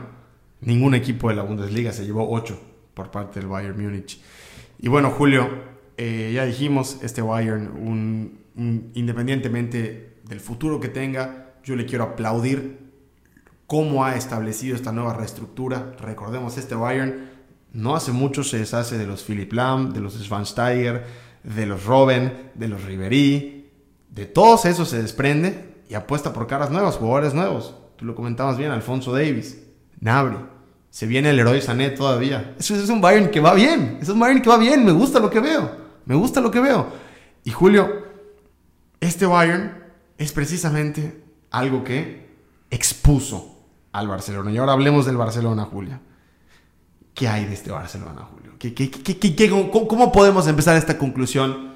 [0.61, 2.68] ningún equipo de la Bundesliga se llevó 8
[2.99, 4.21] por parte del Bayern Múnich.
[4.81, 5.49] Y bueno, Julio,
[5.97, 8.33] eh, ya dijimos, este Bayern,
[8.95, 12.91] independientemente del futuro que tenga, yo le quiero aplaudir
[13.69, 15.95] cómo ha establecido esta nueva reestructura.
[16.01, 17.31] Recordemos, este Bayern
[17.73, 21.05] no hace mucho se deshace de los Philip Lam, de los Schwansteiger,
[21.45, 23.71] de los Robben, de los Ribery,
[24.11, 27.77] de todos esos se desprende y apuesta por caras nuevas, jugadores nuevos.
[27.97, 29.63] Tú lo comentabas bien, Alfonso Davis,
[30.01, 30.58] Nabri.
[30.91, 32.55] Se viene el héroe Sané todavía.
[32.59, 33.99] Eso es un Bayern que va bien.
[34.01, 34.85] Es un Bayern que va bien.
[34.85, 35.71] Me gusta lo que veo.
[36.07, 36.89] Me gusta lo que veo.
[37.45, 38.05] Y Julio,
[39.01, 39.85] este Bayern
[40.17, 42.27] es precisamente algo que
[42.71, 44.51] expuso al Barcelona.
[44.51, 46.01] Y ahora hablemos del Barcelona, Julio.
[47.15, 48.53] ¿Qué hay de este Barcelona, Julio?
[48.59, 51.75] ¿Qué, cómo podemos empezar esta conclusión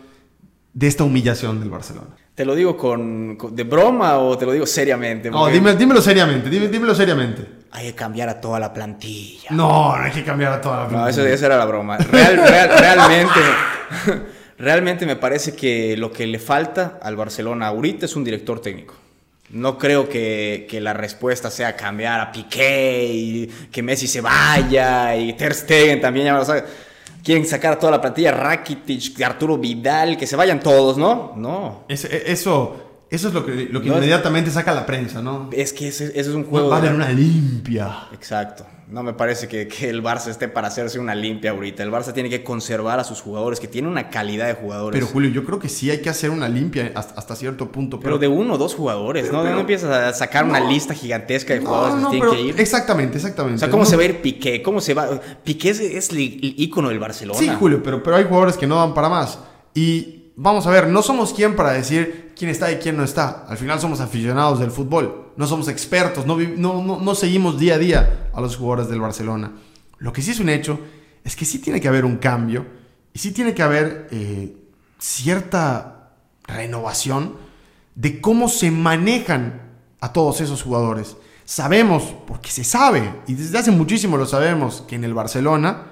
[0.72, 2.16] de esta humillación del Barcelona?
[2.34, 5.30] ¿Te lo digo con, de broma o te lo digo seriamente?
[5.30, 9.50] No, dímelo seriamente, dímelo seriamente hay que cambiar a toda la plantilla.
[9.50, 11.22] No, no hay que cambiar a toda la plantilla.
[11.22, 11.96] No, eso, era la broma.
[11.96, 13.40] realmente,
[14.58, 18.94] realmente me parece que lo que le falta al Barcelona ahorita es un director técnico.
[19.50, 25.14] No creo que, que, la respuesta sea cambiar a Piqué y que Messi se vaya
[25.14, 26.26] y Ter Stegen también.
[26.26, 26.42] Ya,
[27.22, 31.34] quieren sacar a toda la plantilla, Rakitic, Arturo Vidal, que se vayan todos, ¿no?
[31.36, 31.84] No.
[31.88, 35.50] eso eso es lo que, lo que inmediatamente saca la prensa, ¿no?
[35.52, 36.70] Es que ese, es un juego.
[36.70, 38.08] Va a haber una limpia.
[38.10, 38.66] Exacto.
[38.88, 41.82] No me parece que, que, el Barça esté para hacerse una limpia ahorita.
[41.82, 44.98] El Barça tiene que conservar a sus jugadores, que tiene una calidad de jugadores.
[44.98, 48.00] Pero Julio, yo creo que sí hay que hacer una limpia hasta, cierto punto.
[48.00, 49.44] Pero, de uno o dos jugadores, ¿no?
[49.44, 52.60] no empiezas a sacar una lista gigantesca de jugadores que tienen que ir.
[52.60, 53.56] Exactamente, exactamente.
[53.56, 54.62] O sea, ¿cómo se va a ir Piqué?
[54.62, 55.20] ¿Cómo se va?
[55.44, 57.38] Piqué es, es el ícono del Barcelona.
[57.38, 59.38] Sí, Julio, pero, pero hay jugadores que no dan para más.
[59.74, 63.44] Y vamos a ver, no somos quien para decir quién está y quién no está.
[63.48, 68.40] Al final somos aficionados del fútbol, no somos expertos, no, seguimos día a día a
[68.40, 69.52] los jugadores del Barcelona.
[69.98, 70.78] Lo que sí es un hecho
[71.24, 72.66] es que sí tiene que haber un cambio
[73.12, 74.56] y sí tiene que haber eh,
[74.98, 76.14] cierta
[76.44, 77.36] renovación
[77.94, 81.16] de cómo se manejan a todos esos jugadores.
[81.44, 85.88] Sabemos, porque se sabe, y desde hace muchísimo lo sabemos, que en el Barcelona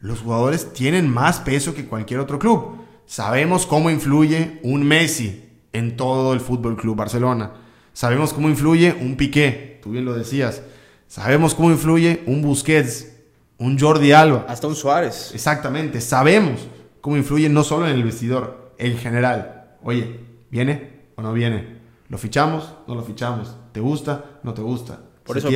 [0.00, 2.80] los jugadores tienen más peso que cualquier otro club.
[3.10, 5.42] Sabemos cómo influye un Messi
[5.72, 7.54] en todo el Fútbol Club Barcelona.
[7.92, 10.62] Sabemos cómo influye un Piqué, tú bien lo decías.
[11.08, 13.10] Sabemos cómo influye un Busquets,
[13.58, 14.46] un Jordi Alba.
[14.48, 15.32] Hasta un Suárez.
[15.34, 16.68] Exactamente, sabemos
[17.00, 19.74] cómo influye no solo en el vestidor, en general.
[19.82, 21.80] Oye, ¿viene o no viene?
[22.08, 22.74] ¿Lo fichamos?
[22.86, 23.56] ¿No lo fichamos?
[23.72, 24.38] ¿Te gusta?
[24.44, 25.00] ¿No te gusta?
[25.24, 25.48] Por eso,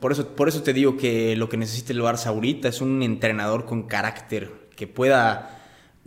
[0.00, 3.04] por, eso, por eso te digo que lo que necesita el Barça ahorita es un
[3.04, 5.55] entrenador con carácter que pueda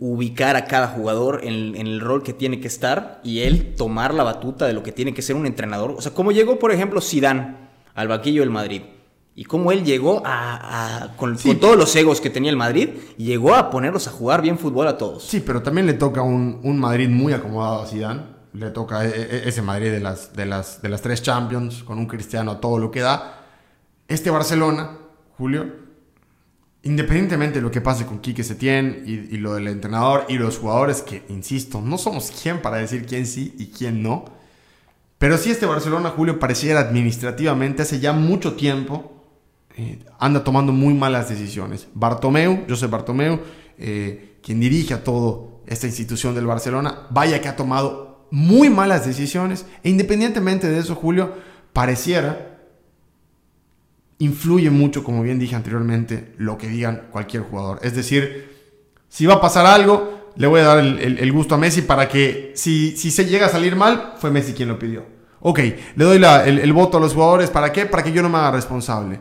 [0.00, 4.24] ubicar a cada jugador en, el rol que tiene que estar y él tomar la
[4.24, 5.90] batuta de lo que tiene que ser un entrenador.
[5.92, 7.54] O sea, como llegó, por ejemplo, Zidane
[7.94, 8.82] al vaquillo del Madrid.
[9.34, 13.70] Y cómo él llegó a, con, todos los egos que tenía el Madrid, llegó a
[13.70, 15.22] ponerlos a jugar bien fútbol a todos.
[15.22, 18.22] Sí, pero también le toca un, un Madrid muy acomodado a Zidane.
[18.54, 21.98] Le toca e, e, ese Madrid de las, de, las, de las tres Champions, con
[21.98, 23.44] un Cristiano a todo lo que da.
[24.08, 24.98] Este Barcelona,
[25.36, 25.79] Julio,
[26.82, 30.58] Independientemente de lo que pase con Quique Setién y, y lo del entrenador y los
[30.58, 34.24] jugadores, que insisto, no somos quien para decir quién sí y quién no.
[35.18, 39.20] Pero sí este Barcelona, Julio, pareciera administrativamente hace ya mucho tiempo
[39.76, 41.88] eh, anda tomando muy malas decisiones.
[41.94, 43.40] Bartomeu, José Bartomeu,
[43.78, 49.06] eh, quien dirige a todo esta institución del Barcelona, vaya que ha tomado muy malas
[49.06, 49.64] decisiones.
[49.82, 51.34] E independientemente de eso, Julio,
[51.72, 52.49] pareciera
[54.20, 57.80] influye mucho, como bien dije anteriormente, lo que digan cualquier jugador.
[57.82, 58.50] Es decir,
[59.08, 62.52] si va a pasar algo, le voy a dar el, gusto a Messi para que
[62.54, 65.04] si, si se llega a salir mal, fue Messi quien lo pidió.
[65.40, 65.58] Ok,
[65.96, 67.86] le doy el, voto a los jugadores, ¿para qué?
[67.86, 69.20] Para que yo no me haga responsable.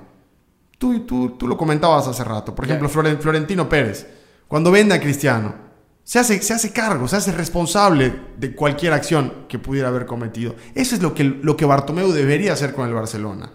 [0.78, 2.54] Tú, tú, tú lo comentabas hace rato.
[2.54, 4.06] Por ejemplo, Florentino Pérez,
[4.48, 5.56] cuando vende a Cristiano,
[6.04, 10.56] se hace, se hace cargo, se hace responsable de cualquier acción que pudiera haber cometido.
[10.76, 13.52] Eso es lo que, lo que Bartomeu debería hacer con el Barcelona.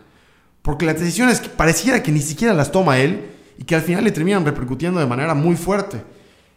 [0.64, 3.20] Porque las decisiones pareciera que ni siquiera las toma él
[3.58, 6.02] y que al final le terminan repercutiendo de manera muy fuerte.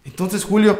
[0.06, 0.80] Entonces, Julio,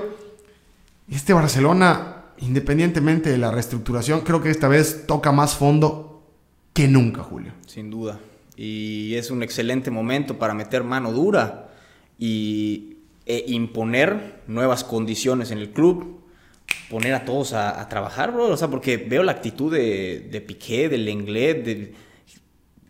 [1.12, 6.24] este Barcelona, independientemente de la reestructuración, creo que esta vez toca más fondo
[6.72, 7.52] que nunca, Julio.
[7.66, 8.18] Sin duda.
[8.56, 11.74] Y es un excelente momento para meter mano dura
[12.18, 12.94] y
[13.26, 16.22] e imponer nuevas condiciones en el club,
[16.90, 18.48] poner a todos a, trabajar, bro.
[18.48, 22.07] O sea, porque veo la actitud de, de Piqué, del Lenglet, de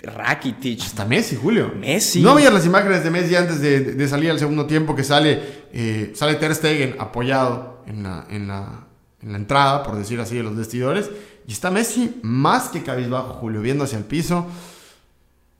[0.03, 0.81] Rakitic.
[0.81, 1.71] Hasta Messi, Julio.
[1.75, 2.21] Messi.
[2.21, 5.41] ¿No veías las imágenes de Messi antes de, salir al segundo tiempo que sale,
[5.73, 8.87] eh, sale Ter Stegen apoyado en la, en, la,
[9.21, 11.09] en la entrada, por decir así, de los vestidores?
[11.47, 14.47] Y está Messi más que cabizbajo, Julio, viendo hacia el piso.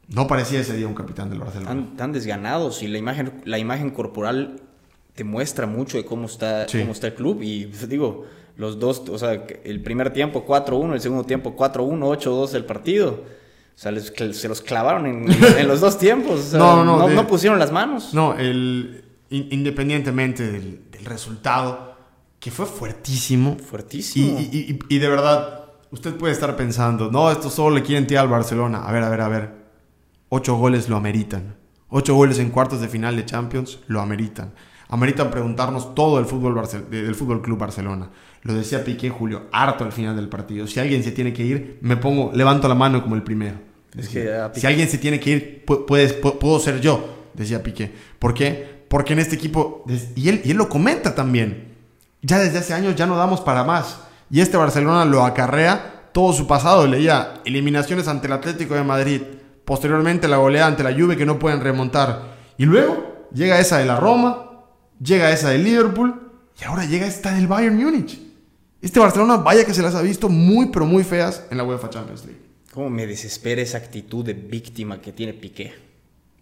[0.09, 1.87] No parecía ese día un capitán del Barcelona.
[1.97, 4.61] Tan, desganados y la imagen, la imagen corporal
[5.15, 7.41] te muestra mucho de cómo está, cómo está el club.
[7.41, 12.21] Y pues, digo, los dos, o sea, el primer tiempo 4-1, el segundo tiempo 4-1,
[12.21, 13.23] 8-2 el partido
[13.77, 13.93] o sea,
[14.33, 16.51] se los clavaron en, los dos tiempos.
[16.53, 18.11] no, no, no, pusieron las manos.
[18.11, 21.95] No, el, independientemente del, resultado,
[22.39, 23.55] que fue fuertísimo.
[23.55, 24.39] Fuertísimo.
[24.39, 28.83] Y, de verdad, usted puede estar pensando, no, esto solo le quieren tirar al Barcelona.
[28.83, 29.53] A ver, a ver, a ver.
[30.29, 31.55] Ocho goles lo ameritan.
[31.89, 34.55] Ocho goles en cuartos de final de Champions lo ameritan.
[34.89, 36.59] Ameritan preguntarnos todo el fútbol
[36.89, 38.09] del Fútbol Club Barcelona.
[38.41, 40.65] Lo decía Piqué Julio, harto al final del partido.
[40.65, 43.66] Si alguien se tiene que ir, me pongo, levanto la mano como el primero
[44.03, 47.91] si alguien se tiene que ir, puedes, puedo ser yo, decía Piqué.
[48.19, 48.85] ¿Por qué?
[48.87, 49.83] Porque en este equipo,
[50.15, 51.75] y él, y él lo comenta también,
[52.21, 53.99] ya desde hace años ya no damos para más.
[54.29, 56.87] Y este Barcelona lo acarrea todo su pasado.
[56.87, 59.21] Leía eliminaciones ante el Atlético de Madrid,
[59.65, 62.37] posteriormente la goleada ante la Juve que no pueden remontar.
[62.57, 64.63] Y luego llega esa de la Roma,
[64.99, 68.19] llega esa de Liverpool y ahora llega esta del Bayern Múnich.
[68.81, 71.89] Este Barcelona, vaya que se las ha visto muy, pero muy feas en la UEFA
[71.89, 72.46] Champions League.
[72.77, 75.73] ¿Cómo me desespera esa actitud de víctima que tiene Piqué?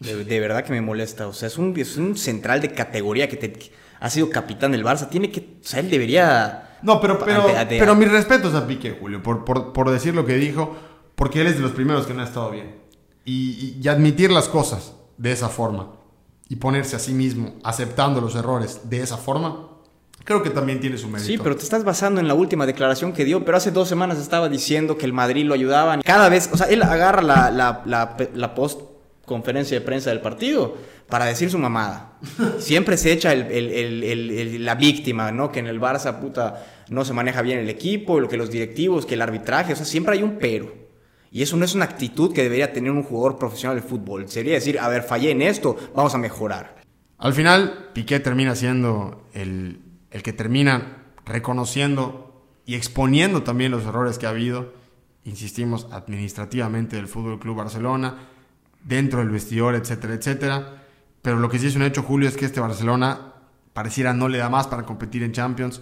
[0.01, 1.29] De, verdad que me molesta.
[1.29, 3.71] O sea, es un, es un central de categoría que, te,
[4.01, 5.07] ha sido capitán del Barça.
[5.07, 5.39] Tiene que.
[5.39, 6.77] O sea, él debería.
[6.81, 10.75] No, pero, pero, pero mis respetos a Piqué, Julio, por, por, decir lo que dijo,
[11.15, 12.81] porque él es de los primeros que no ha estado bien.
[13.23, 15.93] Y, y, admitir las cosas de esa forma
[16.49, 19.69] y ponerse a sí mismo aceptando los errores de esa forma,
[20.25, 21.27] Creo que también tiene su mérito.
[21.27, 24.17] Sí, pero te estás basando en la última declaración que dio, pero hace dos semanas
[24.17, 25.99] estaba diciendo que el Madrid lo ayudaba.
[26.01, 28.81] Cada vez, o sea, él agarra la, la, la, la post
[29.23, 30.75] conferencia de prensa del partido
[31.07, 32.17] para decir su mamada.
[32.57, 35.51] Siempre se echa el, el, el, la víctima, ¿no?
[35.51, 39.05] Que en el Barça, puta, no se maneja bien el equipo, lo que los directivos,
[39.05, 40.73] que el arbitraje, o sea, siempre hay un pero.
[41.31, 44.27] Y eso no es una actitud que debería tener un jugador profesional de fútbol.
[44.29, 46.77] Sería decir, a ver, fallé en esto, vamos a mejorar.
[47.17, 49.79] Al final, Piqué termina siendo el,
[50.15, 54.71] el que termina reconociendo y exponiendo también los errores que ha habido,
[55.25, 58.29] insistimos, administrativamente del Fútbol Club Barcelona,
[58.81, 60.83] dentro del vestidor, etcétera, etcétera.
[61.21, 63.33] Pero lo que sí es un hecho, Julio, es que este Barcelona
[63.73, 65.81] pareciera no le da más para competir en Champions.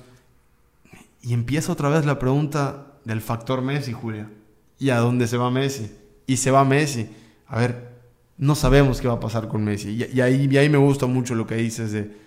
[1.22, 4.32] Y empieza otra vez la pregunta del factor Messi, Julia.
[4.80, 5.96] ¿Y a dónde se va Messi?
[6.26, 7.08] Y se va Messi.
[7.46, 8.00] A ver,
[8.40, 9.92] no sabemos qué va a pasar con Messi.
[9.92, 12.18] Y, ahí, y ahí me gusta mucho lo que dices de,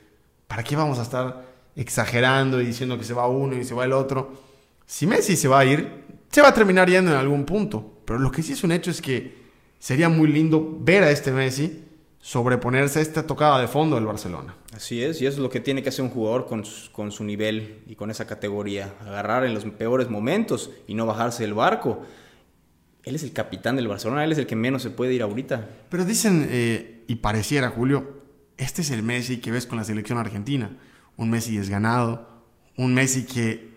[0.46, 3.84] ¿para qué vamos a estar exagerando y diciendo que se va uno y se va
[3.84, 4.42] el otro?
[4.86, 8.00] Si Messi se va a ir, se va a terminar yendo en algún punto.
[8.04, 9.46] Pero lo que sí es un hecho es que
[9.78, 11.84] sería muy lindo ver a este Messi
[12.20, 14.56] sobreponerse a esta tocada de fondo del Barcelona.
[14.74, 17.22] Así es, y eso es lo que tiene que hacer un jugador con, con su
[17.22, 18.94] nivel y con esa categoría.
[19.00, 22.02] Agarrar en los peores momentos y no bajarse del barco.
[23.04, 25.68] Él es el capitán del Barcelona, él es el que menos se puede ir ahorita.
[25.88, 28.22] Pero dicen, eh, y pareciera, Julio,
[28.56, 30.76] este es el Messi que ves con la selección argentina.
[31.16, 32.28] Un Messi desganado,
[32.76, 33.76] un Messi que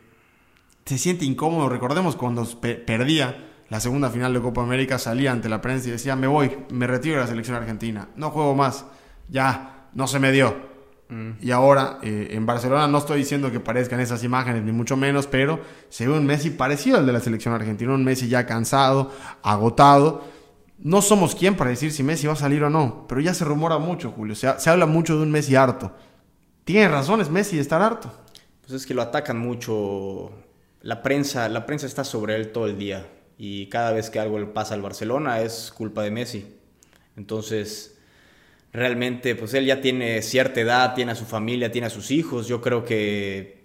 [0.86, 1.70] se siente incómodo.
[1.70, 6.16] Recordemos cuando perdía la segunda final de Copa América, salía ante la prensa y decía,
[6.16, 8.86] me voy, me retiro de la selección argentina, no juego más,
[9.30, 10.70] ya, no se me dio.
[11.10, 11.32] Mm.
[11.42, 15.28] Y ahora eh, en Barcelona no estoy diciendo que parezcan esas imágenes, ni mucho menos,
[15.28, 15.60] pero
[15.90, 19.12] se ve un Messi parecido al de la selección argentina, un Messi ya cansado,
[19.44, 20.24] agotado.
[20.80, 23.46] No somos quien para decir si Messi va a salir o no, pero ya se
[23.46, 24.34] rumora mucho, Julio.
[24.34, 25.94] Se, se habla mucho de un Messi harto.
[26.70, 28.14] Tiene razones Messi de estar harto.
[28.62, 30.32] Pues es que lo atacan mucho.
[30.84, 33.08] La prensa, la prensa está sobre él todo el día
[33.40, 36.46] y cada vez que algo le pasa al Barcelona es culpa de Messi.
[37.18, 37.98] Entonces,
[38.72, 42.48] realmente, pues él ya tiene cierta edad, tiene a su familia, tiene a sus hijos.
[42.48, 43.64] Yo creo que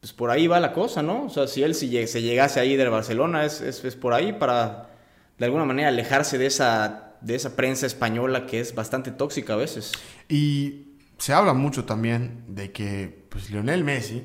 [0.00, 1.24] pues por ahí va la cosa, ¿no?
[1.24, 4.90] O sea, si él si se llegase ahí del Barcelona, es, es, por ahí para
[5.38, 9.56] de alguna manera alejarse de esa, de esa prensa española que es bastante tóxica a
[9.56, 9.92] veces.
[10.28, 10.87] Y
[11.18, 14.24] se habla mucho también de que pues Lionel Messi,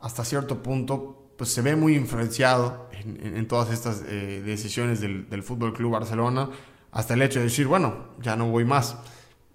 [0.00, 5.42] hasta cierto punto, pues se ve muy influenciado en, todas estas eh, decisiones del, del
[5.42, 6.50] Fútbol Club Barcelona,
[6.90, 8.96] hasta el hecho de decir, bueno, ya no voy más.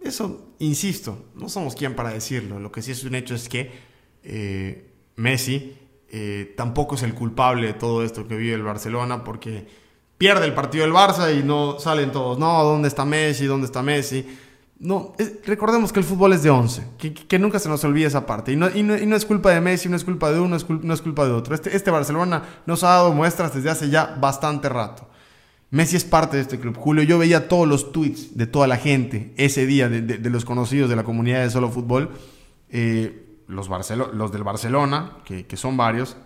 [0.01, 2.59] Eso, insisto, no somos quien para decirlo.
[2.59, 3.71] Lo que sí es un hecho es que
[4.23, 5.75] eh, Messi
[6.09, 9.67] eh, tampoco es el culpable de todo esto que vive el Barcelona, porque
[10.17, 13.45] pierde el partido del Barça y no salen todos, no, ¿dónde está Messi?
[13.45, 14.25] ¿Dónde está Messi?
[14.79, 15.15] No,
[15.45, 16.83] recordemos que el fútbol es de 11,
[17.27, 18.51] que, nunca se nos olvide esa parte.
[18.51, 21.01] Y no, y, no, es culpa de Messi, no es culpa de uno, no es
[21.01, 21.55] culpa de otro.
[21.55, 25.09] Este, este Barcelona nos ha dado muestras desde hace ya bastante rato.
[25.71, 26.77] Messi es parte de este club.
[26.77, 30.89] Julio, yo veía todos los tweets de toda la gente ese día, de, los conocidos
[30.89, 32.11] de la comunidad de Solo Fútbol,
[32.69, 33.69] eh, los,
[34.13, 36.17] los del Barcelona, que, que son varios,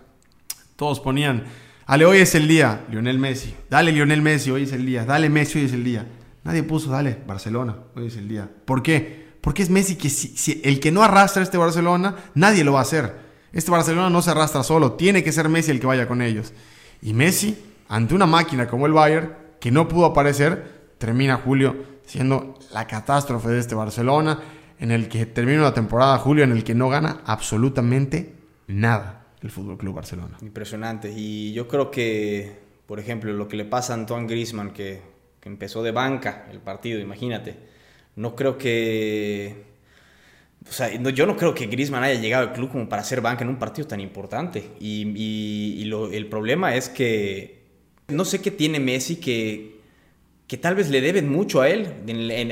[0.75, 1.45] todos ponían,
[1.85, 5.29] Ale, hoy es el día, Lionel Messi, dale Lionel Messi, hoy es el día, dale
[5.29, 6.07] Messi, hoy es el día.
[6.43, 8.49] Nadie puso, dale, Barcelona, hoy es el día.
[8.65, 9.31] ¿Por qué?
[9.41, 12.83] Porque es Messi que si, el que no arrastra este Barcelona, nadie lo va a
[12.83, 13.15] hacer.
[13.53, 16.53] Este Barcelona no se arrastra solo, tiene que ser Messi el que vaya con ellos.
[17.01, 17.57] Y Messi,
[17.89, 23.49] ante una máquina como el Bayern, que no pudo aparecer, termina Julio siendo la catástrofe
[23.49, 24.39] de este Barcelona,
[24.79, 28.35] en el que termina la temporada Julio, en el que no gana absolutamente
[28.67, 30.37] nada el Fútbol Club Barcelona.
[30.41, 31.11] Impresionante.
[31.15, 35.01] Y yo creo que, por ejemplo, lo que le pasa a Antoine Griezmann, que
[35.41, 37.55] que empezó de banca el partido, imagínate.
[38.15, 39.69] No creo que...
[40.69, 43.43] O sea, yo no creo que Griezmann haya llegado al club como para ser banca
[43.43, 44.69] en un partido tan importante.
[44.79, 47.63] Y, el problema es que
[48.09, 49.79] no sé qué tiene Messi que,
[50.45, 51.87] que tal vez le deben mucho a él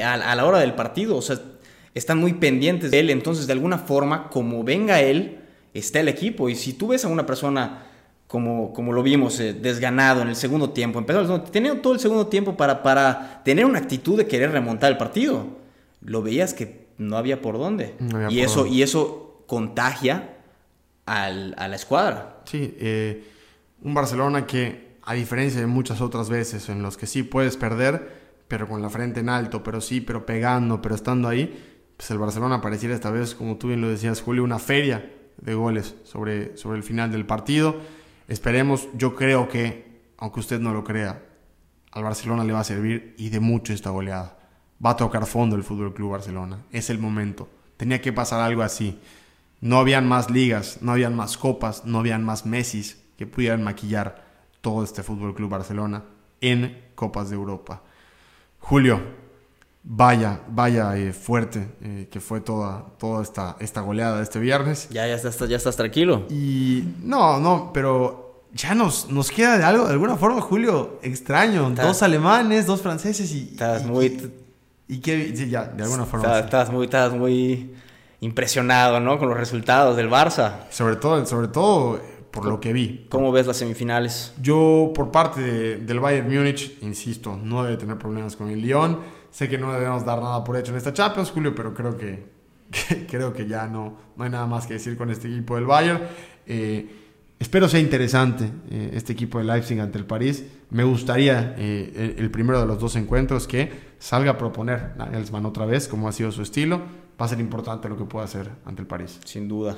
[0.04, 1.18] a, la hora del partido.
[1.18, 1.40] O sea,
[1.94, 3.12] están muy pendientes de él.
[3.12, 5.42] Entonces, de alguna forma, como venga él,
[5.76, 6.50] está el equipo.
[6.50, 7.89] Y si tú ves a una persona
[8.30, 11.00] como, como lo vimos, eh, desganado en el segundo tiempo.
[11.00, 15.00] Empezó tenía todo el segundo tiempo para, para tener una actitud de querer remontar el
[15.00, 15.48] partido.
[16.02, 17.96] Lo veías que no había por dónde.
[18.30, 20.38] y, eso, y eso contagia
[21.08, 22.42] al, a la escuadra.
[22.46, 23.24] Sí, eh,
[23.82, 28.12] un Barcelona que, a diferencia de muchas otras veces en los que sí puedes perder,
[28.48, 32.20] pero con la frente en alto, pero sí, pero pegando, pero estando ahí, pues el
[32.20, 36.56] Barcelona pareciera esta vez, como tú bien lo decías, Julio, una feria de goles sobre,
[36.58, 37.98] sobre el final del partido
[38.30, 41.24] Esperemos, yo creo que, aunque usted no lo crea,
[41.92, 44.38] al Barcelona le va a servir y de mucho esta goleada.
[44.86, 46.60] Va a tocar fondo el Fútbol Club Barcelona.
[46.72, 47.50] Es el momento.
[47.76, 49.00] Tenía que pasar algo así.
[49.62, 54.24] No habían más ligas, no habían más copas, no habían más Messis que pudieran maquillar
[54.62, 56.04] todo este Fútbol Club Barcelona
[56.40, 57.82] en Copas de Europa.
[58.60, 59.02] Julio,
[59.92, 64.88] vaya, vaya eh, fuerte eh, que fue toda, toda esta, esta goleada de este viernes.
[64.92, 66.26] Ya, ya estás, ya estás tranquilo.
[66.30, 71.72] Y no, no, pero ya nos, nos queda de algo, de alguna forma, Julio, extraño.
[71.72, 73.50] dos alemanes, dos franceses y...
[73.52, 74.32] Estás muy...
[74.88, 76.40] Y que, ya, de alguna forma.
[76.40, 77.76] Estás, muy, estás muy
[78.22, 79.20] impresionado, ¿no?
[79.20, 80.68] Con los resultados del Barça.
[80.72, 82.00] Sobre todo, sobre todo
[82.32, 83.06] por lo que vi.
[83.10, 84.34] ¿Cómo ves las semifinales?
[84.42, 89.48] Yo, por parte del Bayern Múnich, insisto, no debe tener problemas con el Lyon Sé
[89.48, 92.26] que no debemos dar nada por hecho en esta Champions, Julio, pero creo que,
[93.10, 96.02] creo que ya no, no hay nada más que decir con este equipo del Bayern.
[96.46, 96.90] Eh,
[97.38, 100.46] espero sea interesante eh, este equipo de Leipzig ante el París.
[100.72, 105.66] Me gustaría eh, el, primero de los dos encuentros que salga a proponer Nagelsmann otra
[105.66, 106.82] vez, como ha sido su estilo.
[107.20, 109.20] Va a ser importante lo que pueda hacer ante el París.
[109.26, 109.78] Sin duda.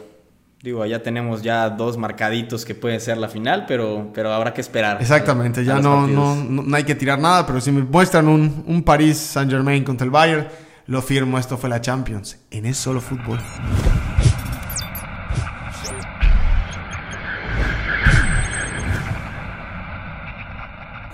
[0.63, 4.61] Digo, ya tenemos ya dos marcaditos que pueden ser la final, pero, pero habrá que
[4.61, 5.01] esperar.
[5.01, 8.83] Exactamente, ya no, no, no, hay que tirar nada, pero si me muestran un, un
[8.83, 10.47] París Saint Germain contra el Bayern,
[10.85, 12.37] lo firmo, esto fue la Champions.
[12.51, 13.39] En Es Solo Fútbol.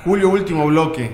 [0.04, 1.10] Julio, último bloque.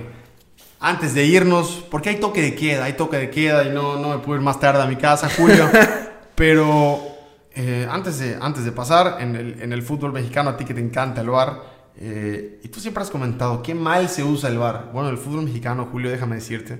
[0.80, 4.10] Antes de irnos, porque hay toque de queda, hay toque de queda y no, no
[4.10, 5.70] me puedo ir más tarde a mi casa, Julio.
[6.36, 7.12] pero
[7.56, 10.74] eh, antes, de, antes de pasar, en el, en el, fútbol mexicano, a ti que
[10.74, 11.62] te encanta el bar,
[11.95, 14.89] eh, y tú siempre has comentado qué mal se usa el bar.
[14.91, 16.80] Bueno, el fútbol mexicano, Julio, déjame decirte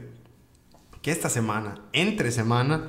[1.02, 2.88] que esta semana, entre semana,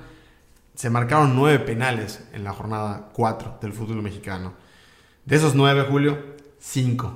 [0.74, 4.54] se marcaron nueve penales en la jornada 4 del fútbol mexicano.
[5.26, 6.18] De esos nueve, Julio,
[6.58, 7.12] cinco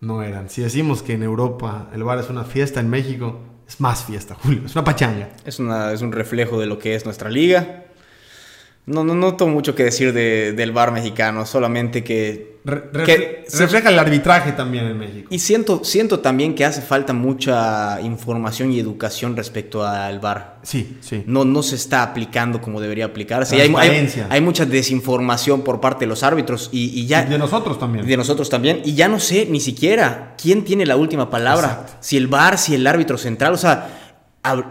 [0.00, 0.50] no eran.
[0.50, 4.34] Si decimos que en Europa el bar es una fiesta, en México es más fiesta,
[4.34, 4.62] Julio.
[4.66, 5.30] Es una pachanga.
[5.44, 7.86] Es, una, es un reflejo de lo que es nuestra liga
[8.86, 12.58] no, no, no tengo mucho que decir de, del bar mexicano, solamente que...
[13.04, 15.28] que refleja el arbitraje también en México.
[15.30, 20.58] Y siento, siento también que hace falta mucha información y educación respecto al bar.
[20.62, 21.22] Sí, sí.
[21.26, 23.56] No, no se está aplicando como debería aplicarse.
[23.56, 23.74] Y hay,
[24.28, 27.22] hay, mucha desinformación por parte de los árbitros y, y ya...
[27.22, 28.06] de nosotros también.
[28.06, 28.80] De nosotros también.
[28.84, 31.86] Y ya no sé ni siquiera quién tiene la última palabra.
[32.00, 33.52] Si el bar, si el árbitro central.
[33.52, 34.16] O sea,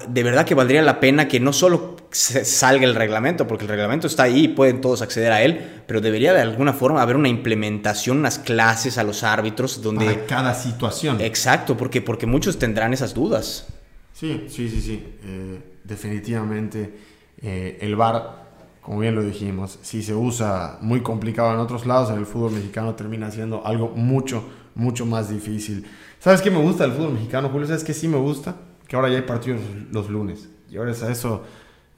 [0.07, 4.07] de verdad que valdría la pena que no solo salga el reglamento, porque el reglamento
[4.07, 7.29] está ahí y pueden todos acceder a él, pero debería de alguna forma haber una
[7.29, 10.05] implementación, unas clases a los árbitros donde...
[10.05, 11.21] Para cada situación.
[11.21, 13.67] Exacto, porque, porque muchos tendrán esas dudas.
[14.13, 15.03] Sí, sí, sí, sí.
[15.23, 16.93] Eh, definitivamente
[17.41, 18.49] eh, el VAR,
[18.81, 22.51] como bien lo dijimos, si se usa muy complicado en otros lados, en el fútbol
[22.51, 24.43] mexicano termina siendo algo mucho,
[24.75, 25.85] mucho más difícil.
[26.19, 27.67] ¿Sabes qué me gusta del fútbol mexicano, Julio?
[27.67, 28.55] ¿Sabes qué sí me gusta?
[28.87, 30.49] Que ahora ya hay partidos los lunes.
[30.69, 31.43] Y ahora es a eso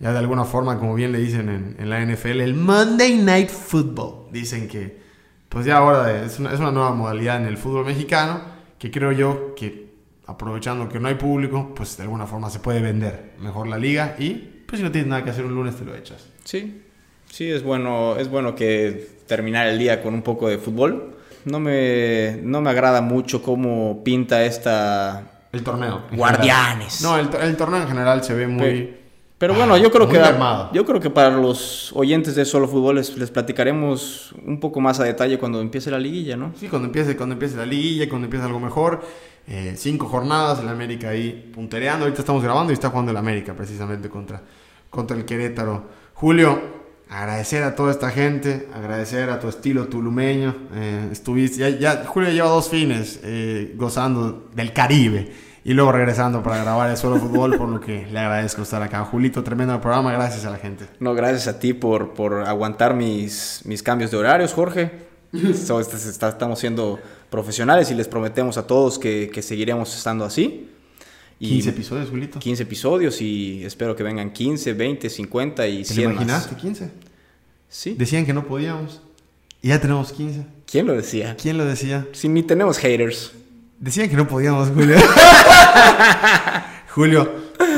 [0.02, 4.32] ya de alguna forma, como bien le dicen en, la NFL, el Monday Night Football.
[4.32, 4.99] Dicen que,
[5.47, 8.41] pues ya ahora es una, es una, nueva modalidad en el fútbol mexicano,
[8.80, 9.91] que creo yo que
[10.26, 14.16] aprovechando que no hay público, pues de alguna forma se puede vender mejor la liga
[14.18, 14.32] y
[14.66, 16.26] pues si no tienes nada que hacer un lunes te lo echas.
[16.45, 16.82] Sí,
[17.30, 21.16] sí, es bueno, es bueno que terminar el día con un poco de fútbol.
[21.45, 25.43] No me, no me agrada mucho cómo pinta esta...
[25.52, 26.06] El torneo.
[26.12, 27.02] Guardianes.
[27.02, 29.01] No, el, el, torneo en general se ve muy...
[29.42, 30.22] Pero bueno, yo creo, que,
[30.72, 35.04] yo creo que para los oyentes de Solo Fútbol les, platicaremos un poco más a
[35.04, 36.54] detalle cuando empiece la liguilla, ¿no?
[36.60, 39.02] Sí, cuando empiece, cuando empiece la liguilla, cuando empiece algo mejor.
[39.48, 42.06] Eh, cinco jornadas, el América ahí puntereando.
[42.06, 44.44] Ahorita estamos grabando y está jugando el América precisamente contra,
[44.92, 45.86] contra el Querétaro.
[46.14, 46.62] Julio,
[47.10, 50.56] agradecer a toda esta gente, agradecer a tu estilo tulumeño.
[50.76, 55.32] Eh, estuviste, ya, Julio lleva dos fines eh, gozando del Caribe
[55.64, 59.03] y luego regresando para grabar el Solo Fútbol, por lo que le agradezco estar acá.
[59.05, 60.86] Julito, tremendo programa, gracias a la gente.
[60.99, 64.91] No, gracias a ti por, por aguantar mis, mis cambios de horarios, Jorge.
[65.34, 66.99] estamos siendo
[67.30, 70.70] profesionales y les prometemos a todos que, que seguiremos estando así.
[71.39, 72.39] Y 15 episodios, Julito.
[72.39, 76.91] 15 episodios y espero que vengan 15, 20, 50 y 100 ¿Te imaginaste 15?
[77.68, 77.95] Sí.
[77.97, 79.01] Decían que no podíamos.
[79.62, 80.45] Y ya tenemos 15.
[80.66, 81.36] ¿Quién lo decía?
[81.41, 82.07] ¿Quién lo decía?
[82.12, 83.32] Sí, ni tenemos haters.
[83.82, 84.96] Decían que no podíamos, Julio.
[86.94, 87.32] Julio,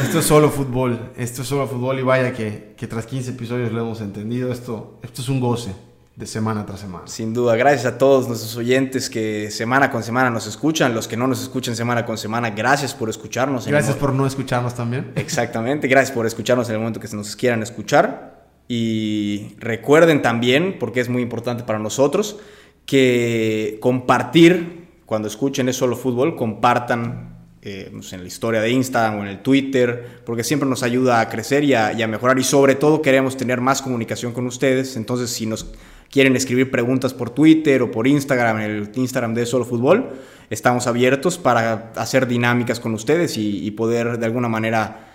[0.04, 1.14] esto es solo fútbol.
[1.16, 4.52] Esto es solo fútbol y vaya que, que, tras 15 episodios lo hemos entendido.
[4.52, 5.74] Esto, esto es un goce
[6.18, 7.08] de semana tras semana.
[7.08, 11.16] Sin duda, gracias a todos nuestros oyentes que semana con semana nos escuchan, los que
[11.16, 13.66] no nos escuchan semana con semana, gracias por escucharnos.
[13.66, 15.14] Gracias por no escucharnos también.
[15.16, 18.44] Exactamente, gracias por escucharnos en el momento que se nos quieran escuchar.
[18.68, 22.40] Y recuerden también, porque es muy importante para nosotros,
[22.86, 24.83] que compartir
[25.14, 29.44] cuando escuchen Es Solo Fútbol, compartan eh, en la historia de Instagram o en el
[29.44, 32.40] Twitter, porque siempre nos ayuda a crecer y a, mejorar.
[32.40, 34.98] Y sobre todo queremos tener más comunicación con ustedes.
[34.98, 35.68] Entonces, si nos
[36.10, 40.14] quieren escribir preguntas por Twitter o por Instagram, en el Instagram de Solo Fútbol,
[40.50, 45.14] estamos abiertos para hacer dinámicas con ustedes y, y poder de alguna manera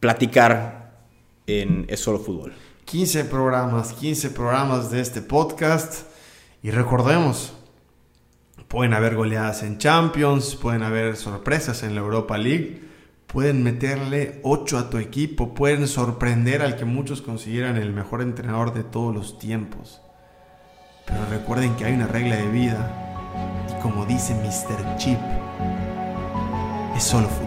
[0.00, 1.04] platicar
[1.46, 2.52] en Es Solo Fútbol.
[2.84, 6.08] 15 programas, 15 programas de este podcast.
[6.64, 7.52] Y recordemos,
[8.68, 12.82] Pueden haber goleadas en Champions, pueden haber sorpresas en la Europa League,
[13.26, 18.74] pueden meterle 8 a tu equipo, pueden sorprender al que muchos consideran el mejor entrenador
[18.74, 20.00] de todos los tiempos.
[21.06, 22.90] Pero recuerden que hay una regla de vida
[23.70, 24.96] y como dice Mr.
[24.96, 25.18] Chip,
[26.96, 27.45] es solo fútbol.